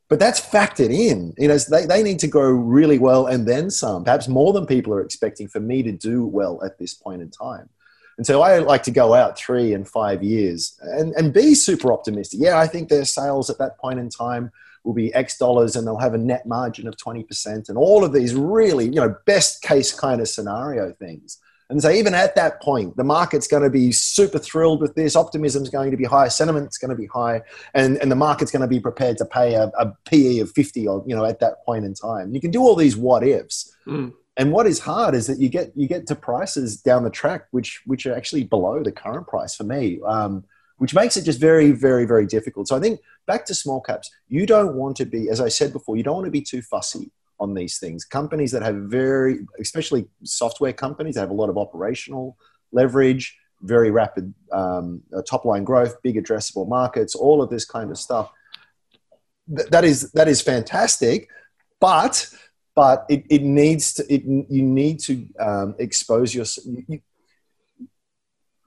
but 0.09 0.19
that's 0.19 0.41
factored 0.41 0.93
in. 0.93 1.33
You 1.39 1.49
know, 1.49 1.59
they, 1.59 1.87
they 1.87 2.03
need 2.03 2.19
to 2.21 2.27
go 2.27 2.43
really 2.43 2.99
well 2.99 3.27
and 3.27 3.47
then 3.47 3.71
some, 3.71 4.05
perhaps 4.05 4.27
more 4.27 4.53
than 4.53 4.67
people 4.67 4.93
are 4.93 5.01
expecting 5.01 5.49
for 5.49 5.61
me 5.61 5.83
to 5.85 5.93
do 5.93 6.27
well 6.27 6.63
at 6.65 6.79
this 6.79 6.95
point 6.95 7.23
in 7.23 7.31
time. 7.31 7.69
And 8.19 8.27
so 8.27 8.43
I 8.43 8.59
like 8.59 8.83
to 8.83 8.91
go 8.91 9.15
out 9.15 9.39
three 9.39 9.73
and 9.73 9.89
five 9.89 10.23
years 10.23 10.79
and, 10.83 11.15
and 11.15 11.33
be 11.33 11.55
super 11.55 11.93
optimistic. 11.93 12.41
Yeah, 12.43 12.59
I 12.59 12.67
think 12.67 12.89
their 12.89 13.05
sales 13.05 13.49
at 13.49 13.59
that 13.59 13.79
point 13.79 13.99
in 13.99 14.11
time 14.11 14.51
will 14.85 14.93
be 14.93 15.15
X 15.15 15.39
dollars 15.39 15.77
and 15.77 15.87
they'll 15.87 15.97
have 15.97 16.15
a 16.15 16.19
net 16.19 16.45
margin 16.45 16.89
of 16.89 16.97
20% 16.97 17.69
and 17.69 17.79
all 17.79 18.05
of 18.05 18.13
these 18.13 18.35
really, 18.35 18.87
you 18.87 18.97
know, 18.97 19.15
best 19.27 19.63
case 19.63 19.95
kind 19.95 20.21
of 20.21 20.29
scenario 20.29 20.93
things. 20.93 21.39
And 21.71 21.81
so 21.81 21.91
even 21.91 22.15
at 22.15 22.35
that 22.35 22.61
point, 22.61 22.97
the 22.97 23.05
market's 23.05 23.47
going 23.47 23.63
to 23.63 23.71
be 23.71 23.93
super 23.93 24.39
thrilled 24.39 24.81
with 24.81 24.97
this. 24.97 25.15
Optimism 25.15 25.63
is 25.63 25.71
going 25.71 25.93
to 25.93 25.97
be 25.97 26.05
high. 26.05 26.29
Sentiment's 26.29 26.79
going 26.79 26.91
to 26.91 26.97
be 26.97 27.07
high. 27.07 27.43
And, 27.75 27.97
and 27.99 28.11
the 28.11 28.17
market's 28.17 28.51
going 28.51 28.63
to 28.63 28.69
be 28.69 28.81
prepared 28.81 29.17
to 29.19 29.25
pay 29.25 29.55
a, 29.55 29.71
a 29.79 29.95
PE 30.05 30.41
of 30.41 30.51
50 30.51 30.89
or, 30.89 31.05
you 31.07 31.15
know, 31.15 31.25
at 31.25 31.39
that 31.41 31.65
point 31.65 31.85
in 31.85 31.95
time. 31.95 32.35
You 32.35 32.41
can 32.41 32.51
do 32.51 32.61
all 32.61 32.75
these 32.75 32.97
what 32.97 33.23
ifs. 33.23 33.75
Mm. 33.87 34.13
And 34.37 34.53
what 34.53 34.67
is 34.67 34.81
hard 34.81 35.15
is 35.15 35.27
that 35.29 35.39
you 35.39 35.49
get 35.49 35.71
you 35.77 35.87
get 35.87 36.07
to 36.07 36.15
prices 36.15 36.81
down 36.81 37.05
the 37.05 37.11
track 37.11 37.47
which 37.51 37.83
which 37.85 38.07
are 38.07 38.15
actually 38.15 38.45
below 38.45 38.83
the 38.83 38.93
current 38.93 39.27
price 39.27 39.55
for 39.55 39.65
me. 39.65 40.01
Um, 40.07 40.45
which 40.79 40.95
makes 40.95 41.19
it 41.19 41.27
just 41.27 41.39
very, 41.39 41.73
very, 41.73 42.07
very 42.07 42.25
difficult. 42.25 42.67
So 42.67 42.75
I 42.75 42.81
think 42.81 43.01
back 43.27 43.45
to 43.47 43.55
small 43.55 43.83
caps, 43.83 44.11
you 44.29 44.47
don't 44.47 44.77
want 44.77 44.97
to 44.97 45.05
be, 45.05 45.29
as 45.29 45.39
I 45.39 45.49
said 45.49 45.75
before, 45.75 45.99
you 45.99 46.03
don't 46.03 46.15
want 46.15 46.25
to 46.25 46.31
be 46.31 46.41
too 46.41 46.63
fussy 46.63 47.13
on 47.41 47.55
these 47.55 47.79
things. 47.79 48.05
Companies 48.05 48.53
that 48.53 48.63
have 48.63 48.77
very, 48.77 49.41
especially 49.59 50.07
software 50.23 50.73
companies 50.73 51.15
that 51.15 51.23
have 51.23 51.31
a 51.31 51.35
lot 51.35 51.49
of 51.49 51.59
operational 51.59 52.37
leverage, 52.73 53.37
very 53.63 53.91
rapid 53.91 54.33
um, 54.53 55.03
uh, 55.17 55.23
top 55.23 55.45
line 55.45 55.65
growth, 55.65 56.01
big 56.03 56.17
addressable 56.17 56.69
markets, 56.69 57.15
all 57.15 57.43
of 57.43 57.51
this 57.51 57.65
kind 57.65 57.91
of 57.91 57.99
stuff. 57.99 58.31
Th- 59.55 59.69
that 59.71 59.85
is 59.85 60.13
that 60.13 60.29
is 60.29 60.41
fantastic, 60.41 61.29
but 61.81 62.33
but 62.75 63.05
it, 63.09 63.25
it 63.29 63.43
needs 63.43 63.95
to 63.95 64.15
it, 64.15 64.23
you 64.25 64.63
need 64.63 65.01
to 65.01 65.27
um, 65.39 65.75
expose 65.79 66.35
yourself. 66.35 66.67
You, 66.89 67.01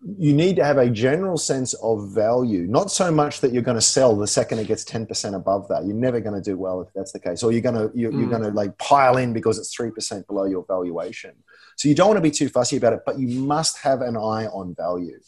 you 0.06 0.34
need 0.34 0.58
to 0.58 0.64
have 0.66 0.78
a 0.78 0.90
general 0.90 1.38
sense 1.38 1.74
of 1.76 2.10
value, 2.10 2.68
not 2.68 2.92
so 2.92 3.10
much 3.10 3.40
that 3.40 3.54
you're 3.54 3.64
going 3.64 3.78
to 3.78 3.82
sell 3.82 4.16
the 4.16 4.28
second 4.28 4.60
it 4.60 4.68
gets 4.68 4.84
10% 4.84 5.34
above 5.34 5.68
that. 5.70 5.86
You're 5.86 5.96
never 5.96 6.20
going 6.20 6.36
to 6.36 6.42
do 6.42 6.58
well 6.58 6.82
if 6.82 6.90
that's 6.94 7.14
the 7.14 7.20
case. 7.20 7.42
Or 7.42 7.52
you're 7.52 7.62
going 7.62 7.76
to, 7.76 7.90
you're, 7.98 8.12
mm. 8.12 8.20
you're 8.20 8.30
going 8.30 8.42
to 8.42 8.50
like 8.50 8.78
pile 8.78 9.18
in 9.18 9.32
because 9.32 9.58
it's 9.58 9.76
3% 9.76 10.28
below 10.28 10.44
your 10.44 10.66
valuation. 10.68 11.32
So 11.78 11.88
you 11.88 11.96
don't 11.96 12.08
want 12.08 12.18
to 12.18 12.22
be 12.22 12.32
too 12.32 12.50
fussy 12.50 12.78
about 12.78 12.94
it, 12.94 13.02
but 13.06 13.18
you 13.18 13.40
must 13.42 13.80
have 13.80 14.02
an 14.02 14.18
eye 14.18 14.48
on 14.48 14.76
value. 14.76 15.20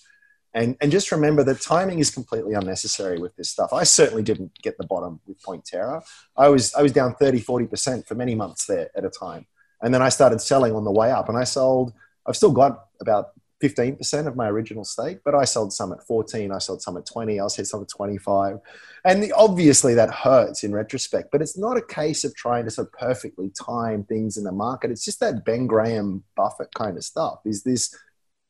And, 0.54 0.76
and 0.82 0.92
just 0.92 1.12
remember 1.12 1.44
that 1.44 1.62
timing 1.62 2.00
is 2.00 2.10
completely 2.10 2.54
unnecessary 2.54 3.18
with 3.18 3.36
this 3.36 3.50
stuff. 3.50 3.72
I 3.74 3.84
certainly 3.84 4.24
didn't 4.24 4.62
get 4.62 4.78
the 4.78 4.86
bottom 4.86 5.20
with 5.26 5.42
Pointerra. 5.42 6.02
I 6.36 6.50
was, 6.50 6.74
I 6.74 6.82
was 6.82 6.92
down 6.92 7.16
30, 7.16 7.42
40% 7.42 8.08
for 8.08 8.16
many 8.16 8.36
months 8.36 8.66
there 8.66 8.90
at 8.96 9.06
a 9.06 9.10
time. 9.10 9.48
And 9.82 9.94
then 9.94 10.02
I 10.02 10.10
started 10.10 10.42
selling 10.42 10.74
on 10.74 10.84
the 10.84 10.92
way 10.92 11.12
up 11.12 11.30
and 11.30 11.38
I 11.38 11.44
sold, 11.44 11.94
I've 12.26 12.38
still 12.38 12.52
got 12.52 12.86
about 13.02 13.32
15% 13.69 14.28
of 14.28 14.36
my 14.36 14.47
original 14.47 14.86
stake, 14.86 15.19
but 15.25 15.34
I 15.34 15.45
sold 15.45 15.73
some 15.73 15.91
at 15.91 16.06
14, 16.06 16.51
I 16.51 16.60
sold 16.60 16.82
some 16.82 16.97
at 16.97 17.06
20, 17.06 17.39
I 17.39 17.47
sold 17.47 17.67
some 17.67 17.82
at 17.82 17.89
25. 17.89 18.60
And 19.04 19.23
the, 19.23 19.32
obviously 19.32 19.95
that 19.95 20.12
hurts 20.12 20.63
in 20.63 20.73
retrospect, 20.73 21.32
but 21.32 21.41
it's 21.41 21.58
not 21.58 21.78
a 21.78 21.82
case 21.82 22.23
of 22.23 22.36
trying 22.36 22.65
to 22.65 22.71
sort 22.71 22.88
of 22.88 22.93
perfectly 22.93 23.49
time 23.49 24.04
things 24.04 24.38
in 24.38 24.43
the 24.43 24.51
market. 24.51 24.91
It's 24.91 25.06
just 25.06 25.19
that 25.19 25.45
Ben 25.45 25.67
Graham 25.67 26.23
Buffett 26.36 26.73
kind 26.75 26.97
of 26.97 27.04
stuff. 27.04 27.39
Is 27.45 27.63
this 27.63 27.95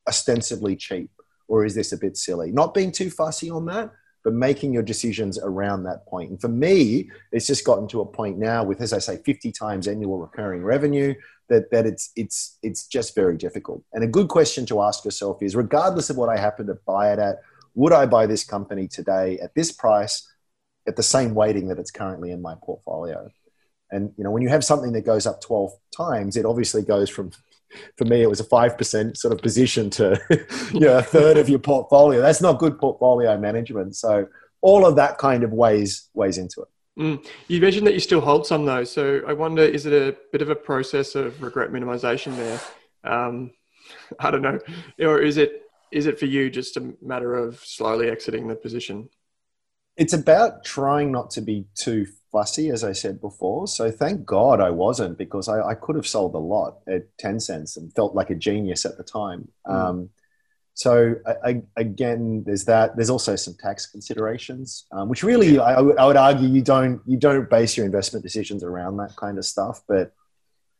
ostensibly 0.08 0.76
cheap 0.76 1.12
or 1.48 1.66
is 1.66 1.76
this 1.76 1.92
a 1.92 1.98
bit 1.98 2.18
silly? 2.18 2.52
Not 2.52 2.74
being 2.74 2.92
too 2.92 3.10
fussy 3.10 3.50
on 3.50 3.66
that, 3.68 3.92
but 4.26 4.34
making 4.34 4.74
your 4.74 4.84
decisions 4.84 5.38
around 5.40 5.84
that 5.84 6.06
point. 6.08 6.32
And 6.32 6.42
for 6.42 6.48
me, 6.48 7.10
it's 7.32 7.46
just 7.46 7.64
gotten 7.64 7.88
to 7.90 8.02
a 8.02 8.06
point 8.06 8.40
now 8.40 8.64
with, 8.64 8.82
as 8.82 8.92
I 8.92 8.98
say, 8.98 9.18
50 9.24 9.52
times 9.52 9.88
annual 9.88 10.20
recurring 10.20 10.64
revenue 10.64 11.14
that, 11.50 11.72
that 11.72 11.86
it's, 11.86 12.12
it's, 12.16 12.58
it's 12.64 12.88
just 12.88 13.16
very 13.16 13.38
difficult. 13.38 13.84
And 13.94 14.04
a 14.04 14.08
good 14.08 14.28
question 14.28 14.66
to 14.68 14.82
ask 14.82 15.06
yourself 15.06 15.42
is 15.42 15.56
regardless 15.56 16.10
of 16.10 16.18
what 16.18 16.30
I 16.30 16.38
happen 16.38 16.68
to 16.68 16.78
buy 16.86 17.14
it 17.14 17.20
at, 17.20 17.42
would 17.76 17.94
I 17.94 18.06
buy 18.06 18.26
this 18.26 18.44
company 18.44 18.88
today 18.88 19.38
at 19.40 19.54
this 19.54 19.72
price 19.72 20.28
at 20.88 20.96
the 20.96 21.04
same 21.04 21.36
weighting 21.36 21.68
that 21.68 21.80
it's 21.80 21.92
currently 21.92 22.32
in 22.32 22.42
my 22.42 22.56
portfolio? 22.64 23.30
And 23.92 24.12
you 24.18 24.24
know, 24.24 24.32
when 24.32 24.42
you 24.42 24.50
have 24.50 24.64
something 24.64 24.94
that 24.94 25.06
goes 25.06 25.28
up 25.28 25.42
12 25.42 25.72
times, 25.96 26.38
it 26.38 26.46
obviously 26.46 26.82
goes 26.82 27.10
from 27.10 27.32
for 27.98 28.06
me, 28.06 28.22
it 28.22 28.30
was 28.30 28.40
a 28.40 28.46
5% 28.46 29.18
sort 29.18 29.34
of 29.34 29.42
position 29.42 29.90
to 29.92 30.20
you 30.74 30.82
know, 30.82 30.98
a 30.98 31.04
third 31.04 31.38
of 31.38 31.50
your 31.50 31.60
portfolio. 31.60 32.22
That's 32.22 32.42
not 32.42 32.60
good 32.60 32.80
portfolio 32.80 33.38
management. 33.38 33.96
So 33.96 34.28
all 34.62 34.86
of 34.86 34.96
that 34.96 35.18
kind 35.18 35.44
of 35.44 35.52
weighs, 35.52 36.10
weighs 36.14 36.38
into 36.38 36.62
it. 36.62 36.68
Mm. 36.98 37.26
You 37.48 37.60
mentioned 37.60 37.86
that 37.88 37.94
you 37.94 38.00
still 38.00 38.22
hold 38.22 38.48
some 38.48 38.66
though. 38.66 38.84
So 38.84 39.22
I 39.28 39.34
wonder, 39.34 39.64
is 39.64 39.86
it 39.86 39.94
a 39.94 40.16
bit 40.32 40.42
of 40.42 40.50
a 40.50 40.56
process 40.56 41.16
of 41.16 41.42
regret 41.42 41.72
minimization 41.72 42.36
there? 42.36 42.62
Um, 43.04 43.52
I 44.20 44.32
don't 44.32 44.42
know. 44.42 44.60
Or 45.00 45.22
is 45.22 45.38
it, 45.38 45.64
is 45.92 46.08
it 46.08 46.20
for 46.20 46.26
you 46.26 46.50
just 46.50 46.78
a 46.78 46.94
matter 47.02 47.36
of 47.36 47.60
slowly 47.60 48.10
exiting 48.10 48.48
the 48.48 48.56
position? 48.56 49.10
it's 49.98 50.14
about 50.14 50.64
trying 50.64 51.12
not 51.12 51.32
to 51.32 51.42
be 51.42 51.66
too 51.76 52.06
fussy, 52.32 52.70
as 52.70 52.84
I 52.84 52.92
said 52.92 53.22
before. 53.22 53.68
So 53.68 53.92
thank 53.92 54.26
God 54.26 54.60
I 54.60 54.70
wasn't 54.70 55.18
because 55.18 55.48
I, 55.48 55.62
I 55.70 55.76
could 55.76 55.96
have 55.96 56.08
sold 56.08 56.36
a 56.36 56.40
lot 56.40 56.80
at 56.88 57.18
10 57.18 57.40
cents 57.40 57.78
and 57.78 57.94
felt 57.94 58.14
like 58.14 58.30
a 58.30 58.36
genius 58.36 58.86
at 58.86 58.98
the 58.98 59.04
time. 59.04 59.50
Mm. 59.66 59.74
Um, 59.74 60.10
so 60.76 61.16
I, 61.26 61.62
again, 61.78 62.44
there's 62.46 62.66
that. 62.66 62.98
There's 62.98 63.10
also 63.10 63.38
some 63.38 63.56
tax 63.58 63.86
considerations, 63.86 64.86
um, 64.92 65.08
which 65.08 65.24
really 65.24 65.58
I, 65.58 65.76
I, 65.76 66.06
would 66.06 66.18
argue 66.18 66.50
you 66.50 66.62
don't 66.62 67.02
you 67.06 67.18
don't 67.18 67.50
base 67.50 67.78
your 67.78 67.86
investment 67.86 68.24
decisions 68.24 68.62
around 68.62 68.98
that 68.98 69.16
kind 69.16 69.38
of 69.38 69.46
stuff. 69.46 69.82
But 69.88 70.12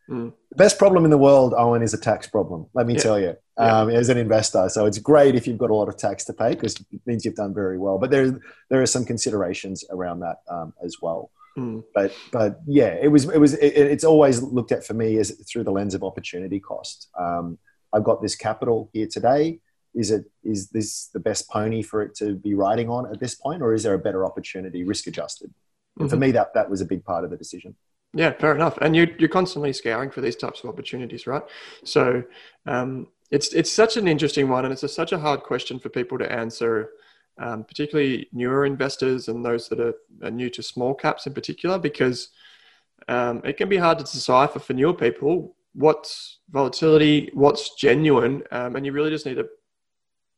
mm. 0.10 0.34
the 0.50 0.56
best 0.58 0.78
problem 0.78 1.06
in 1.06 1.12
the 1.12 1.18
world, 1.18 1.54
Owen, 1.58 1.82
is 1.82 1.94
a 1.94 1.98
tax 1.98 2.28
problem. 2.28 2.66
Let 2.74 2.88
me 2.88 2.96
yeah. 2.96 3.00
tell 3.00 3.20
you, 3.22 3.38
um, 3.56 3.90
yeah. 3.90 3.98
as 3.98 4.10
an 4.10 4.18
investor. 4.18 4.68
So 4.68 4.86
it's 4.86 4.98
great 4.98 5.34
if 5.34 5.48
you've 5.48 5.58
got 5.58 5.70
a 5.70 5.74
lot 5.74 5.88
of 5.88 5.96
tax 5.96 6.26
to 6.26 6.34
pay 6.34 6.50
because 6.50 6.76
it 6.76 7.00
means 7.06 7.24
you've 7.24 7.36
done 7.36 7.54
very 7.54 7.78
well. 7.78 7.98
But 7.98 8.12
there 8.12 8.38
there 8.70 8.82
are 8.82 8.86
some 8.86 9.06
considerations 9.06 9.86
around 9.90 10.20
that 10.20 10.40
um, 10.50 10.74
as 10.84 10.98
well. 11.02 11.32
Mm. 11.58 11.86
But 11.94 12.14
but 12.34 12.60
yeah, 12.68 12.98
it 13.02 13.08
was 13.08 13.30
it 13.30 13.40
was 13.40 13.54
it, 13.54 13.74
it's 13.78 14.04
always 14.04 14.44
looked 14.44 14.74
at 14.74 14.86
for 14.86 14.94
me 14.94 15.20
as 15.20 15.32
through 15.50 15.64
the 15.64 15.72
lens 15.72 15.96
of 15.96 16.04
opportunity 16.04 16.60
cost. 16.60 17.08
Um, 17.18 17.58
I've 17.94 18.04
got 18.04 18.22
this 18.22 18.36
capital 18.36 18.90
here 18.92 19.08
today 19.08 19.62
is 19.96 20.12
it 20.12 20.26
is 20.44 20.70
this 20.70 21.08
the 21.08 21.20
best 21.20 21.50
pony 21.50 21.82
for 21.82 22.02
it 22.02 22.14
to 22.16 22.36
be 22.36 22.54
riding 22.54 22.90
on 22.90 23.12
at 23.12 23.20
this 23.20 23.34
point, 23.34 23.62
or 23.62 23.74
is 23.74 23.84
there 23.84 23.94
a 23.94 24.00
better 24.00 24.26
opportunity, 24.26 24.84
risk 24.84 25.08
adjusted? 25.08 25.54
Mm-hmm. 25.98 26.10
For 26.10 26.18
me, 26.18 26.32
that 26.32 26.54
that 26.54 26.70
was 26.70 26.82
a 26.82 26.86
big 26.86 27.04
part 27.04 27.24
of 27.24 27.32
the 27.32 27.38
decision. 27.38 27.76
Yeah, 28.14 28.32
fair 28.34 28.54
enough. 28.54 28.78
And 28.82 28.96
you 28.96 29.16
you're 29.18 29.30
constantly 29.30 29.74
scouring 29.74 30.12
for 30.12 30.22
these 30.22 30.36
types 30.36 30.64
of 30.64 30.70
opportunities, 30.70 31.26
right? 31.26 31.44
So 31.84 32.24
um, 32.66 33.08
it's 33.32 33.54
it's 33.54 33.72
such 33.72 33.98
an 33.98 34.08
interesting 34.08 34.50
one, 34.50 34.66
and 34.66 34.74
it's 34.74 34.84
a, 34.84 34.90
such 34.90 35.14
a 35.14 35.20
hard 35.20 35.44
question 35.44 35.80
for 35.80 35.90
people 35.90 36.18
to 36.18 36.32
answer. 36.32 36.92
Um, 37.38 37.66
particularly 37.66 38.30
newer 38.32 38.66
investors 38.66 39.28
and 39.28 39.44
those 39.44 39.68
that 39.68 39.82
are, 39.82 39.94
are, 40.24 40.32
new 40.32 40.50
to 40.52 40.64
small 40.64 40.94
caps 40.94 41.28
in 41.28 41.34
particular, 41.34 41.78
because 41.78 42.30
um, 43.10 43.42
it 43.44 43.58
can 43.58 43.68
be 43.68 43.76
hard 43.76 43.98
to 43.98 44.06
decipher 44.06 44.60
for 44.60 44.72
newer 44.72 44.94
people 44.94 45.54
what's 45.76 46.40
volatility, 46.50 47.30
what's 47.34 47.76
genuine, 47.76 48.42
um, 48.52 48.76
and 48.76 48.86
you 48.86 48.92
really 48.92 49.10
just 49.10 49.26
need 49.26 49.36
to 49.36 49.48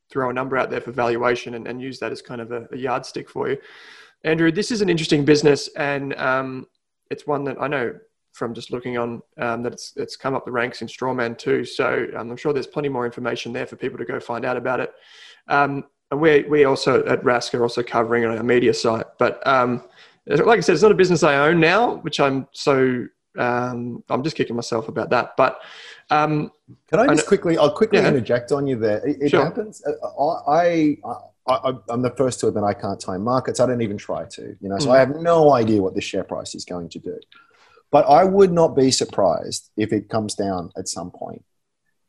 throw 0.10 0.30
a 0.30 0.34
number 0.34 0.58
out 0.58 0.70
there 0.70 0.82
for 0.82 0.92
valuation 0.92 1.54
and, 1.56 1.68
and 1.68 1.82
use 1.82 2.00
that 2.00 2.12
as 2.12 2.22
kind 2.22 2.42
of 2.42 2.52
a, 2.52 2.68
a, 2.72 2.78
yardstick 2.78 3.30
for 3.30 3.50
you. 3.50 3.58
Andrew, 4.24 4.52
this 4.52 4.72
is 4.72 4.82
an 4.82 4.90
interesting 4.90 5.26
business, 5.26 5.68
and 5.76 6.16
um, 6.16 6.68
it's 7.12 7.28
one 7.28 7.44
that 7.46 7.62
I 7.62 7.68
know 7.68 7.94
from 8.34 8.54
just 8.54 8.72
looking 8.72 8.98
on 8.98 9.22
um, 9.40 9.64
that 9.64 9.74
it's, 9.74 9.94
it's 9.96 10.16
come 10.16 10.36
up 10.36 10.46
the 10.46 10.52
ranks 10.52 10.82
in 10.82 10.88
Strawman 10.88 11.38
too. 11.38 11.66
So 11.66 12.08
um, 12.16 12.30
I'm 12.32 12.38
sure 12.38 12.54
there's 12.54 12.68
plenty 12.68 12.90
more 12.90 13.06
information 13.06 13.52
there 13.52 13.66
for 13.66 13.76
people 13.76 13.98
to 13.98 14.06
go 14.06 14.20
find 14.20 14.46
out 14.46 14.58
about 14.58 14.80
it. 14.80 14.94
Um, 15.48 15.86
and 16.12 16.22
we 16.22 16.44
we 16.44 16.66
also 16.66 17.06
at 17.06 17.22
Rask 17.24 17.54
are 17.54 17.64
also 17.64 17.84
covering 17.84 18.24
it 18.24 18.28
on 18.28 18.38
our 18.38 18.44
media 18.44 18.74
site. 18.74 19.06
But 19.18 19.46
um, 19.46 19.84
like 20.28 20.58
I 20.58 20.62
said, 20.62 20.74
it's 20.74 20.84
not 20.84 20.92
a 20.92 20.96
business 20.96 21.24
I 21.24 21.36
own 21.36 21.60
now, 21.60 21.96
which 21.98 22.20
I'm 22.20 22.48
so 22.52 23.08
um, 23.38 24.04
I'm 24.10 24.24
just 24.24 24.36
kicking 24.36 24.56
myself 24.56 24.88
about 24.88 25.10
that. 25.12 25.36
But 25.38 25.60
um, 26.10 26.52
can 26.90 27.00
I 27.00 27.08
just 27.08 27.28
quickly? 27.28 27.58
I'll 27.58 27.72
quickly 27.72 28.00
yeah. 28.00 28.08
interject 28.08 28.52
on 28.52 28.68
you 28.68 28.78
there. 28.78 29.06
It, 29.06 29.22
it 29.22 29.30
sure. 29.30 29.44
happens. 29.44 29.84
Uh, 29.86 30.50
I, 30.50 30.98
I, 31.48 31.54
I, 31.54 31.74
am 31.90 32.02
the 32.02 32.14
first 32.18 32.40
to 32.42 32.48
admit 32.48 32.64
I 32.64 32.74
can't 32.74 33.00
time 33.00 33.24
markets. 33.24 33.60
I 33.60 33.66
don't 33.66 33.82
even 33.82 33.98
try 33.98 34.26
to. 34.26 34.56
You 34.60 34.70
know, 34.70 34.80
so 34.80 34.90
mm. 34.90 34.96
I 34.96 35.00
have 35.00 35.16
no 35.16 35.54
idea 35.54 35.82
what 35.82 35.96
the 35.96 36.02
share 36.02 36.24
price 36.24 36.56
is 36.56 36.66
going 36.66 36.90
to 36.90 37.00
do. 37.00 37.20
But 37.92 38.06
I 38.06 38.24
would 38.24 38.52
not 38.52 38.76
be 38.76 38.92
surprised 38.92 39.70
if 39.78 39.94
it 39.94 40.10
comes 40.10 40.36
down 40.36 40.72
at 40.78 40.88
some 40.88 41.12
point. 41.12 41.44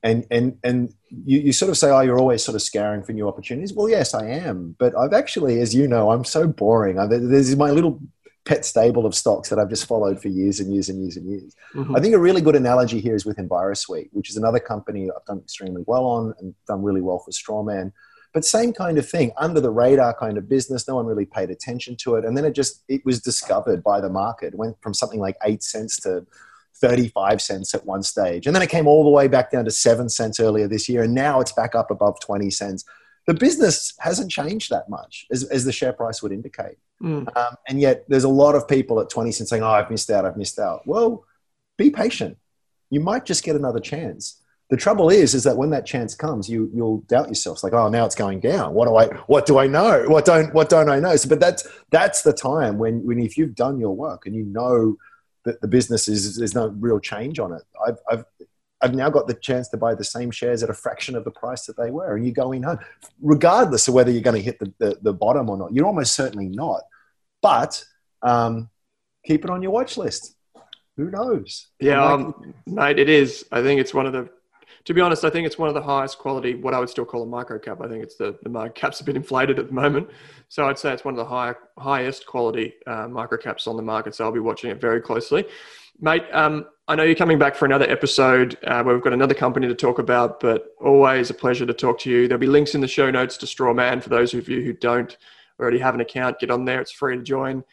And 0.02 0.26
and 0.30 0.58
and 0.62 0.94
you, 1.10 1.40
you 1.40 1.52
sort 1.52 1.70
of 1.70 1.76
say, 1.76 1.90
oh, 1.90 2.00
you're 2.00 2.18
always 2.18 2.44
sort 2.44 2.54
of 2.54 2.62
scouring 2.62 3.02
for 3.02 3.12
new 3.12 3.26
opportunities. 3.26 3.72
Well, 3.72 3.88
yes, 3.88 4.14
I 4.14 4.26
am. 4.26 4.76
But 4.78 4.96
I've 4.96 5.12
actually, 5.12 5.60
as 5.60 5.74
you 5.74 5.88
know, 5.88 6.12
I'm 6.12 6.24
so 6.24 6.46
boring. 6.46 6.98
I, 7.00 7.06
there's 7.06 7.56
my 7.56 7.70
little 7.70 8.00
pet 8.48 8.64
stable 8.64 9.04
of 9.04 9.14
stocks 9.14 9.50
that 9.50 9.58
I've 9.58 9.68
just 9.68 9.86
followed 9.86 10.22
for 10.22 10.28
years 10.28 10.58
and 10.58 10.72
years 10.72 10.88
and 10.88 11.02
years 11.02 11.18
and 11.18 11.28
years. 11.28 11.54
Mm-hmm. 11.74 11.94
I 11.94 12.00
think 12.00 12.14
a 12.14 12.18
really 12.18 12.40
good 12.40 12.56
analogy 12.56 12.98
here 12.98 13.14
is 13.14 13.26
with 13.26 13.36
EnviroSuite, 13.36 14.08
which 14.12 14.30
is 14.30 14.38
another 14.38 14.58
company 14.58 15.10
I've 15.14 15.24
done 15.26 15.40
extremely 15.40 15.84
well 15.86 16.06
on 16.06 16.34
and 16.40 16.54
done 16.66 16.82
really 16.82 17.02
well 17.02 17.18
for 17.18 17.30
Strawman. 17.30 17.92
But 18.32 18.46
same 18.46 18.72
kind 18.72 18.96
of 18.96 19.06
thing, 19.08 19.32
under 19.36 19.60
the 19.60 19.70
radar 19.70 20.14
kind 20.14 20.38
of 20.38 20.48
business. 20.48 20.88
No 20.88 20.96
one 20.96 21.04
really 21.04 21.26
paid 21.26 21.50
attention 21.50 21.94
to 21.96 22.14
it, 22.14 22.24
and 22.24 22.36
then 22.36 22.44
it 22.46 22.54
just 22.54 22.84
it 22.88 23.04
was 23.04 23.20
discovered 23.20 23.82
by 23.82 24.00
the 24.00 24.08
market. 24.08 24.54
It 24.54 24.58
went 24.58 24.76
from 24.80 24.94
something 24.94 25.20
like 25.20 25.36
eight 25.44 25.62
cents 25.62 26.00
to 26.00 26.26
35 26.76 27.42
cents 27.42 27.74
at 27.74 27.84
one 27.84 28.02
stage. 28.02 28.46
And 28.46 28.54
then 28.54 28.62
it 28.62 28.70
came 28.70 28.86
all 28.86 29.02
the 29.02 29.10
way 29.10 29.28
back 29.28 29.50
down 29.50 29.64
to 29.64 29.70
seven 29.70 30.08
cents 30.08 30.38
earlier 30.38 30.68
this 30.68 30.88
year. 30.88 31.02
And 31.02 31.14
now 31.14 31.40
it's 31.40 31.50
back 31.50 31.74
up 31.74 31.90
above 31.90 32.20
20 32.20 32.50
cents. 32.50 32.84
The 33.26 33.34
business 33.34 33.94
hasn't 33.98 34.30
changed 34.30 34.70
that 34.70 34.88
much, 34.88 35.26
as, 35.32 35.42
as 35.44 35.64
the 35.64 35.72
share 35.72 35.92
price 35.92 36.22
would 36.22 36.30
indicate. 36.30 36.78
Mm. 37.02 37.36
Um, 37.36 37.54
and 37.68 37.80
yet 37.80 38.04
there's 38.08 38.24
a 38.24 38.28
lot 38.28 38.54
of 38.54 38.66
people 38.66 39.00
at 39.00 39.08
20 39.08 39.30
saying, 39.32 39.62
oh, 39.62 39.68
I've 39.68 39.90
missed 39.90 40.10
out, 40.10 40.24
I've 40.24 40.36
missed 40.36 40.58
out. 40.58 40.86
Well, 40.86 41.24
be 41.76 41.90
patient. 41.90 42.38
You 42.90 43.00
might 43.00 43.24
just 43.24 43.44
get 43.44 43.56
another 43.56 43.80
chance. 43.80 44.42
The 44.70 44.76
trouble 44.76 45.08
is, 45.08 45.34
is 45.34 45.44
that 45.44 45.56
when 45.56 45.70
that 45.70 45.86
chance 45.86 46.14
comes, 46.14 46.48
you 46.48 46.70
you'll 46.74 46.98
doubt 47.02 47.28
yourself. 47.28 47.56
It's 47.56 47.64
like, 47.64 47.72
oh, 47.72 47.88
now 47.88 48.04
it's 48.04 48.14
going 48.14 48.40
down. 48.40 48.74
What 48.74 48.86
do 48.86 48.96
I 48.96 49.06
what 49.26 49.46
do 49.46 49.58
I 49.58 49.66
know? 49.66 50.04
What 50.08 50.26
don't 50.26 50.52
what 50.52 50.68
don't 50.68 50.90
I 50.90 51.00
know? 51.00 51.16
So, 51.16 51.28
but 51.28 51.40
that's 51.40 51.66
that's 51.90 52.20
the 52.20 52.34
time 52.34 52.76
when 52.76 53.02
when 53.06 53.18
if 53.18 53.38
you've 53.38 53.54
done 53.54 53.78
your 53.78 53.96
work 53.96 54.26
and 54.26 54.34
you 54.34 54.44
know 54.44 54.96
that 55.44 55.62
the 55.62 55.68
business 55.68 56.06
is 56.06 56.36
there's 56.36 56.54
no 56.54 56.68
real 56.68 57.00
change 57.00 57.38
on 57.38 57.52
it. 57.52 57.62
I've, 57.86 57.98
I've 58.10 58.24
I've 58.80 58.94
now 58.94 59.10
got 59.10 59.26
the 59.26 59.34
chance 59.34 59.68
to 59.70 59.76
buy 59.76 59.94
the 59.94 60.04
same 60.04 60.30
shares 60.30 60.62
at 60.62 60.70
a 60.70 60.74
fraction 60.74 61.16
of 61.16 61.24
the 61.24 61.30
price 61.30 61.66
that 61.66 61.76
they 61.76 61.90
were, 61.90 62.16
and 62.16 62.24
you 62.24 62.32
go 62.32 62.52
in 62.52 62.62
home, 62.62 62.78
regardless 63.20 63.88
of 63.88 63.94
whether 63.94 64.10
you're 64.10 64.22
going 64.22 64.36
to 64.36 64.42
hit 64.42 64.58
the, 64.58 64.72
the, 64.78 64.98
the 65.02 65.12
bottom 65.12 65.50
or 65.50 65.56
not. 65.56 65.72
You're 65.72 65.86
almost 65.86 66.14
certainly 66.14 66.48
not, 66.48 66.82
but 67.42 67.84
um, 68.22 68.70
keep 69.24 69.44
it 69.44 69.50
on 69.50 69.62
your 69.62 69.72
watch 69.72 69.96
list. 69.96 70.36
Who 70.96 71.10
knows? 71.10 71.68
Yeah, 71.80 72.04
um, 72.04 72.54
mate, 72.66 72.98
it 72.98 73.08
is. 73.08 73.44
I 73.52 73.62
think 73.62 73.80
it's 73.80 73.94
one 73.94 74.06
of 74.06 74.12
the. 74.12 74.28
To 74.84 74.94
be 74.94 75.00
honest, 75.00 75.24
I 75.24 75.30
think 75.30 75.46
it's 75.46 75.58
one 75.58 75.68
of 75.68 75.74
the 75.74 75.82
highest 75.82 76.18
quality. 76.18 76.54
What 76.54 76.74
I 76.74 76.78
would 76.78 76.88
still 76.88 77.04
call 77.04 77.22
a 77.22 77.26
micro 77.26 77.58
cap. 77.58 77.80
I 77.82 77.88
think 77.88 78.02
it's 78.02 78.16
the 78.16 78.38
the 78.42 78.48
micro 78.48 78.72
cap's 78.72 79.00
a 79.00 79.04
bit 79.04 79.16
inflated 79.16 79.58
at 79.58 79.66
the 79.68 79.74
moment, 79.74 80.08
so 80.48 80.68
I'd 80.68 80.78
say 80.78 80.92
it's 80.92 81.04
one 81.04 81.14
of 81.14 81.18
the 81.18 81.24
high, 81.24 81.54
highest 81.78 82.26
quality 82.26 82.74
uh, 82.86 83.08
micro 83.08 83.38
caps 83.38 83.66
on 83.66 83.76
the 83.76 83.82
market. 83.82 84.14
So 84.14 84.24
I'll 84.24 84.32
be 84.32 84.40
watching 84.40 84.70
it 84.70 84.80
very 84.80 85.00
closely, 85.00 85.44
mate. 86.00 86.24
Um, 86.32 86.66
I 86.86 86.94
know 86.94 87.02
you're 87.02 87.14
coming 87.14 87.38
back 87.38 87.54
for 87.54 87.66
another 87.66 87.88
episode 87.90 88.56
uh, 88.64 88.82
where 88.82 88.94
we've 88.94 89.04
got 89.04 89.12
another 89.12 89.34
company 89.34 89.68
to 89.68 89.74
talk 89.74 89.98
about, 89.98 90.40
but 90.40 90.74
always 90.80 91.28
a 91.28 91.34
pleasure 91.34 91.66
to 91.66 91.74
talk 91.74 91.98
to 92.00 92.10
you. 92.10 92.28
There'll 92.28 92.40
be 92.40 92.46
links 92.46 92.74
in 92.74 92.80
the 92.80 92.88
show 92.88 93.10
notes 93.10 93.36
to 93.38 93.46
Strawman 93.46 94.02
for 94.02 94.08
those 94.08 94.32
of 94.32 94.48
you 94.48 94.62
who 94.62 94.72
don't 94.72 95.16
already 95.60 95.78
have 95.80 95.94
an 95.94 96.00
account. 96.00 96.38
Get 96.38 96.50
on 96.50 96.64
there; 96.64 96.80
it's 96.80 96.92
free 96.92 97.16
to 97.16 97.22
join. 97.22 97.64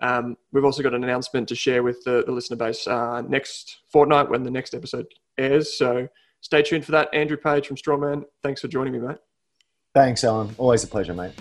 Um, 0.00 0.36
we've 0.52 0.64
also 0.64 0.82
got 0.82 0.94
an 0.94 1.04
announcement 1.04 1.48
to 1.48 1.54
share 1.54 1.82
with 1.82 2.02
the, 2.04 2.24
the 2.26 2.32
listener 2.32 2.56
base 2.56 2.86
uh, 2.86 3.22
next 3.22 3.78
fortnight 3.88 4.28
when 4.28 4.42
the 4.42 4.50
next 4.50 4.74
episode 4.74 5.06
airs. 5.38 5.78
So 5.78 6.08
stay 6.44 6.62
tuned 6.62 6.84
for 6.84 6.92
that. 6.92 7.12
Andrew 7.12 7.38
Page 7.38 7.66
from 7.66 7.76
Strawman, 7.76 8.24
thanks 8.42 8.60
for 8.60 8.68
joining 8.68 8.92
me, 8.92 9.00
mate. 9.00 9.16
Thanks, 9.94 10.22
Owen. 10.24 10.54
Always 10.58 10.84
a 10.84 10.86
pleasure, 10.86 11.14
mate. 11.14 11.32